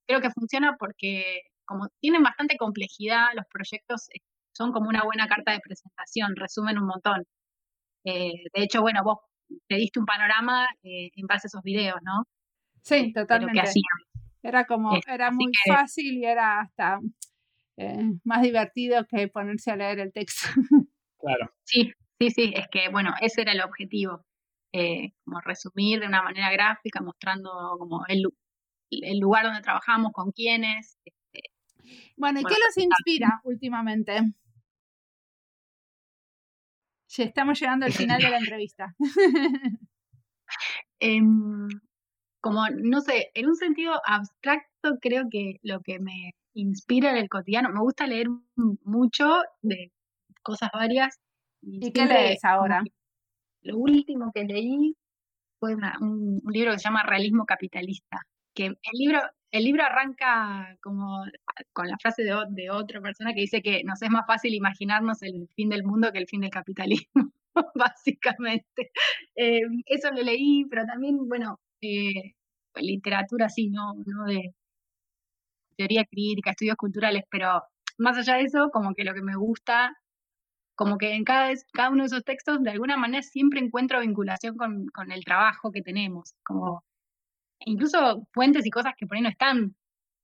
[0.06, 4.20] creo que funciona porque como tienen bastante complejidad, los proyectos eh,
[4.52, 7.24] son como una buena carta de presentación, resumen un montón.
[8.04, 9.18] Eh, de hecho, bueno, vos
[9.68, 12.24] te diste un panorama en base a esos videos, ¿no?
[12.82, 13.62] Sí, totalmente.
[14.42, 17.00] Era como, era muy fácil y era hasta
[17.76, 20.48] eh, más divertido que ponerse a leer el texto.
[21.22, 21.52] Claro.
[21.62, 24.26] Sí, sí, sí, es que bueno, ese era el objetivo,
[24.72, 28.24] eh, como resumir de una manera gráfica, mostrando como el,
[28.90, 30.98] el lugar donde trabajamos, con quiénes.
[31.04, 31.50] Este,
[32.16, 34.20] bueno, ¿y qué los inspira últimamente?
[37.06, 38.96] Ya estamos llegando al final de la entrevista.
[40.98, 41.68] Em,
[42.42, 47.28] como, no sé, en un sentido abstracto creo que lo que me inspira en el
[47.28, 48.26] cotidiano, me gusta leer
[48.84, 49.92] mucho de
[50.42, 51.20] cosas varias.
[51.62, 52.82] ¿Y, qué lees ahora?
[53.62, 54.96] Lo último que leí
[55.60, 58.20] fue un, libro que se llama Realismo Capitalista,
[58.54, 59.20] que el libro,
[59.52, 61.24] el libro arranca como
[61.72, 65.22] con la frase de, de otra persona que dice que nos es más fácil imaginarnos
[65.22, 67.32] el fin del mundo que el fin del capitalismo,
[67.76, 68.90] básicamente.
[69.36, 72.34] Eh, eso lo leí, pero también, bueno, eh,
[72.76, 74.54] literatura así, no, no de
[75.76, 77.62] teoría crítica, estudios culturales, pero
[77.98, 79.94] más allá de eso, como que lo que me gusta,
[80.74, 81.50] como que en cada,
[81.90, 85.82] uno de esos textos, de alguna manera siempre encuentro vinculación con, con el trabajo que
[85.82, 86.84] tenemos, como
[87.60, 89.76] incluso fuentes y cosas que por ahí no están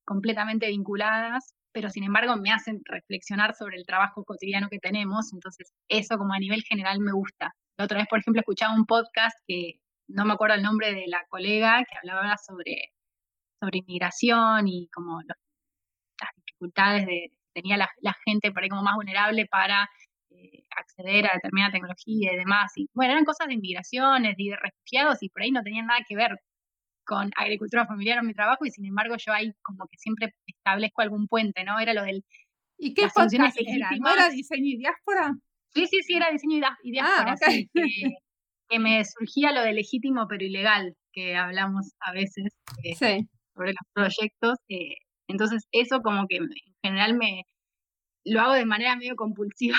[0.04, 5.72] completamente vinculadas, pero sin embargo me hacen reflexionar sobre el trabajo cotidiano que tenemos, entonces
[5.88, 7.54] eso como a nivel general me gusta.
[7.78, 11.06] La otra vez, por ejemplo, escuchaba un podcast que no me acuerdo el nombre de
[11.06, 12.92] la colega que hablaba sobre,
[13.61, 19.46] sobre inmigración y como las dificultades de tenía la, gente por ahí como más vulnerable
[19.46, 19.88] para
[20.30, 22.72] eh, acceder a determinada tecnología y demás.
[22.76, 26.00] Y bueno, eran cosas de inmigraciones y de refugiados y por ahí no tenían nada
[26.09, 26.38] que ver
[27.04, 31.02] con agricultura familiar en mi trabajo y sin embargo yo ahí como que siempre establezco
[31.02, 31.78] algún puente, ¿no?
[31.80, 32.24] Era lo del...
[32.76, 33.90] ¿Y qué funciones era?
[33.98, 35.32] ¿No era diseño y diáspora?
[35.74, 37.34] Sí, sí, sí, era diseño y ah, diáspora.
[37.36, 38.14] que,
[38.78, 42.52] me surgía lo de legítimo pero ilegal, que hablamos a veces
[42.84, 44.58] eh, sobre los proyectos.
[44.68, 44.96] Eh,
[45.28, 46.48] entonces eso como que en
[46.82, 47.44] general me
[48.24, 49.78] lo hago de manera medio compulsiva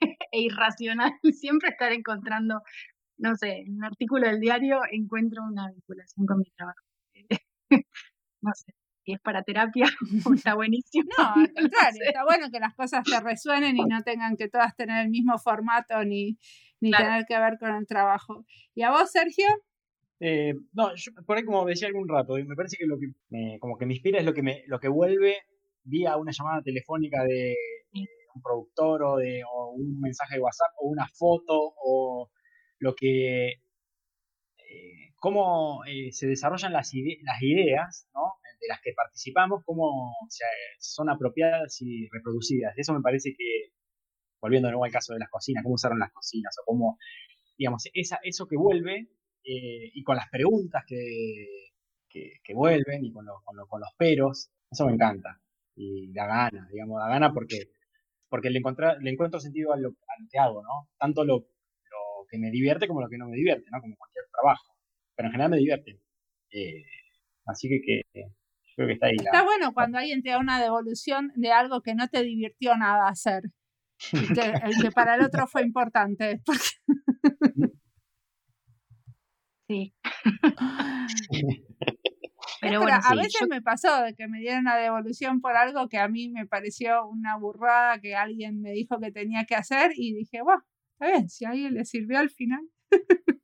[0.32, 2.62] e irracional, siempre estar encontrando
[3.18, 6.80] no sé, en un artículo del diario encuentro una vinculación con mi trabajo.
[8.42, 8.72] no sé,
[9.04, 9.86] si es para terapia,
[10.34, 11.08] está buenísimo.
[11.16, 14.76] No, al contrario, está bueno que las cosas te resuenen y no tengan que todas
[14.76, 16.36] tener el mismo formato ni,
[16.80, 18.44] ni tener que ver con el trabajo.
[18.74, 19.46] ¿Y a vos, Sergio?
[20.20, 23.58] Eh, no, yo por ahí como decía algún rato, me parece que lo que me,
[23.58, 25.36] como que me inspira es lo que me, lo que vuelve
[25.84, 27.54] vía una llamada telefónica de
[28.34, 32.30] un productor o de o un mensaje de WhatsApp o una foto o
[32.78, 38.08] lo que, eh, cómo eh, se desarrollan las, las ideas
[38.60, 40.14] de las que participamos, cómo
[40.78, 42.74] son apropiadas y reproducidas.
[42.76, 43.72] Eso me parece que,
[44.40, 46.98] volviendo de nuevo al caso de las cocinas, cómo usaron las cocinas o cómo,
[47.58, 49.08] digamos, esa, eso que vuelve
[49.44, 50.96] eh, y con las preguntas que,
[52.08, 55.38] que, vuelven y con, con, los peros, eso me encanta
[55.74, 57.70] y da gana, digamos, da gana porque,
[58.30, 58.60] porque le,
[59.00, 60.88] le encuentro sentido a lo, a lo que hago, ¿no?
[60.98, 61.46] Tanto lo
[62.28, 63.80] que me divierte como lo que no me divierte, ¿no?
[63.80, 64.76] Como cualquier trabajo.
[65.14, 66.00] Pero en general me divierte.
[66.50, 66.84] Eh,
[67.46, 68.02] así que, que
[68.74, 69.16] creo que está ahí.
[69.16, 73.08] Está bueno cuando alguien te da una devolución de algo que no te divirtió nada
[73.08, 73.42] hacer.
[74.10, 76.42] Que, que para el otro fue importante.
[79.68, 79.92] Sí.
[82.60, 85.98] Pero, bueno, a veces me pasó de que me dieron una devolución por algo que
[85.98, 90.14] a mí me pareció una burrada que alguien me dijo que tenía que hacer y
[90.14, 90.62] dije, bueno,
[90.98, 92.62] Está bien, si a alguien le sirvió al final.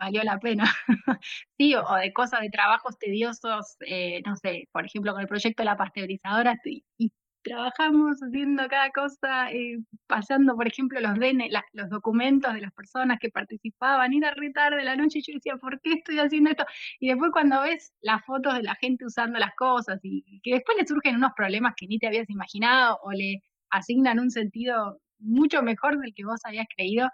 [0.00, 0.64] Valió la pena.
[1.58, 5.62] sí, o, de cosas de trabajos tediosos, eh, no sé, por ejemplo, con el proyecto
[5.62, 7.12] de la pasteurizadora, y,
[7.46, 9.78] trabajamos haciendo cada cosa, eh,
[10.08, 14.78] pasando, por ejemplo, los DN, los documentos de las personas que participaban, era re tarde
[14.78, 16.64] de la noche y yo decía, ¿por qué estoy haciendo esto?
[16.98, 20.76] Y después cuando ves las fotos de la gente usando las cosas y que después
[20.78, 25.62] le surgen unos problemas que ni te habías imaginado o le asignan un sentido mucho
[25.62, 27.08] mejor del que vos habías creído,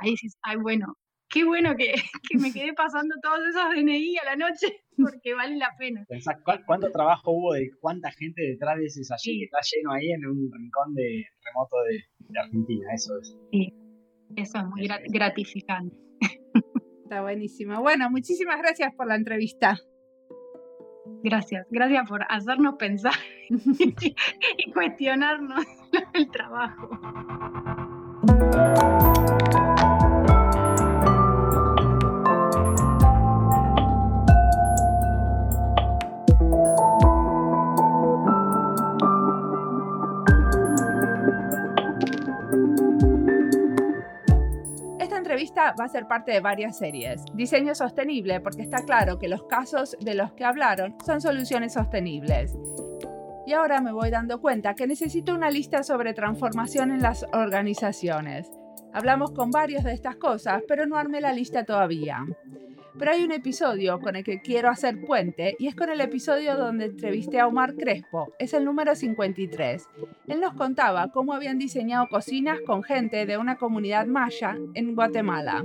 [0.00, 0.96] ahí dices, ay, bueno,
[1.28, 1.92] qué bueno que,
[2.30, 4.66] que me quedé pasando todos esos DNI a la noche,
[4.96, 6.06] porque vale la pena.
[6.66, 10.26] cuánto trabajo hubo de cuánta gente detrás de ese allí que está lleno ahí en
[10.26, 12.04] un rincón de remoto de,
[12.38, 13.36] Argentina, eso es.
[13.52, 13.72] Sí,
[14.34, 15.94] eso es muy gratificante.
[17.04, 17.80] Está buenísimo.
[17.80, 19.78] Bueno, muchísimas gracias por la entrevista.
[21.22, 23.14] Gracias, gracias por hacernos pensar
[23.50, 25.64] y cuestionarnos
[26.14, 26.90] el trabajo.
[45.34, 47.24] Entrevista va a ser parte de varias series.
[47.34, 52.56] Diseño sostenible, porque está claro que los casos de los que hablaron son soluciones sostenibles.
[53.44, 58.48] Y ahora me voy dando cuenta que necesito una lista sobre transformación en las organizaciones.
[58.92, 62.24] Hablamos con varios de estas cosas, pero no armé la lista todavía.
[62.96, 66.56] Pero hay un episodio con el que quiero hacer puente y es con el episodio
[66.56, 69.88] donde entrevisté a Omar Crespo, es el número 53.
[70.28, 75.64] Él nos contaba cómo habían diseñado cocinas con gente de una comunidad maya en Guatemala.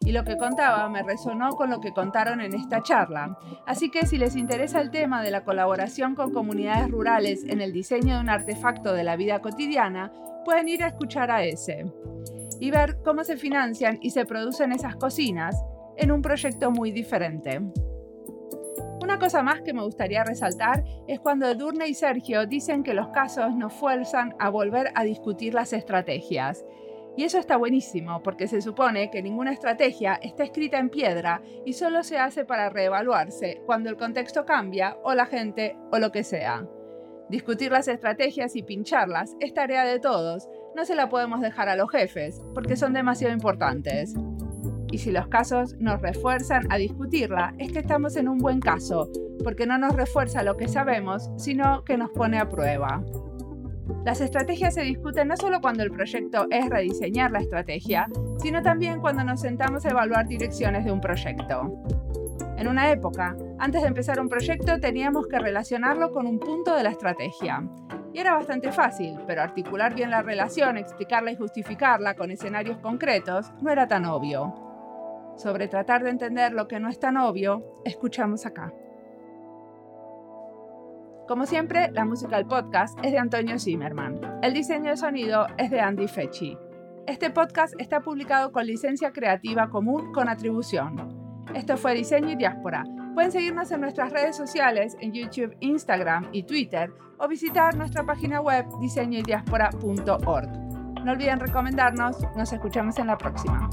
[0.00, 3.38] Y lo que contaba me resonó con lo que contaron en esta charla.
[3.66, 7.72] Así que si les interesa el tema de la colaboración con comunidades rurales en el
[7.72, 10.12] diseño de un artefacto de la vida cotidiana,
[10.44, 11.86] pueden ir a escuchar a ese
[12.60, 15.56] y ver cómo se financian y se producen esas cocinas
[15.98, 17.60] en un proyecto muy diferente.
[19.02, 23.08] Una cosa más que me gustaría resaltar es cuando Edurne y Sergio dicen que los
[23.08, 26.64] casos nos fuerzan a volver a discutir las estrategias.
[27.16, 31.72] Y eso está buenísimo porque se supone que ninguna estrategia está escrita en piedra y
[31.72, 36.22] solo se hace para reevaluarse cuando el contexto cambia o la gente o lo que
[36.22, 36.64] sea.
[37.28, 41.76] Discutir las estrategias y pincharlas es tarea de todos, no se la podemos dejar a
[41.76, 44.14] los jefes porque son demasiado importantes.
[44.90, 49.10] Y si los casos nos refuerzan a discutirla, es que estamos en un buen caso,
[49.44, 53.02] porque no nos refuerza lo que sabemos, sino que nos pone a prueba.
[54.04, 58.06] Las estrategias se discuten no solo cuando el proyecto es rediseñar la estrategia,
[58.38, 61.82] sino también cuando nos sentamos a evaluar direcciones de un proyecto.
[62.56, 66.82] En una época, antes de empezar un proyecto teníamos que relacionarlo con un punto de
[66.82, 67.62] la estrategia.
[68.12, 73.52] Y era bastante fácil, pero articular bien la relación, explicarla y justificarla con escenarios concretos
[73.60, 74.67] no era tan obvio.
[75.38, 78.72] Sobre tratar de entender lo que no es tan obvio, escuchamos acá.
[81.28, 84.40] Como siempre, la música del podcast es de Antonio Zimmerman.
[84.42, 86.56] El diseño de sonido es de Andy Fechi.
[87.06, 91.46] Este podcast está publicado con licencia creativa común con atribución.
[91.54, 92.84] Esto fue Diseño y Diáspora.
[93.14, 98.40] Pueden seguirnos en nuestras redes sociales en YouTube, Instagram y Twitter o visitar nuestra página
[98.40, 100.67] web diseñoydiaspora.org.
[101.04, 102.16] No olviden recomendarnos.
[102.36, 103.68] Nos escuchamos en la próxima.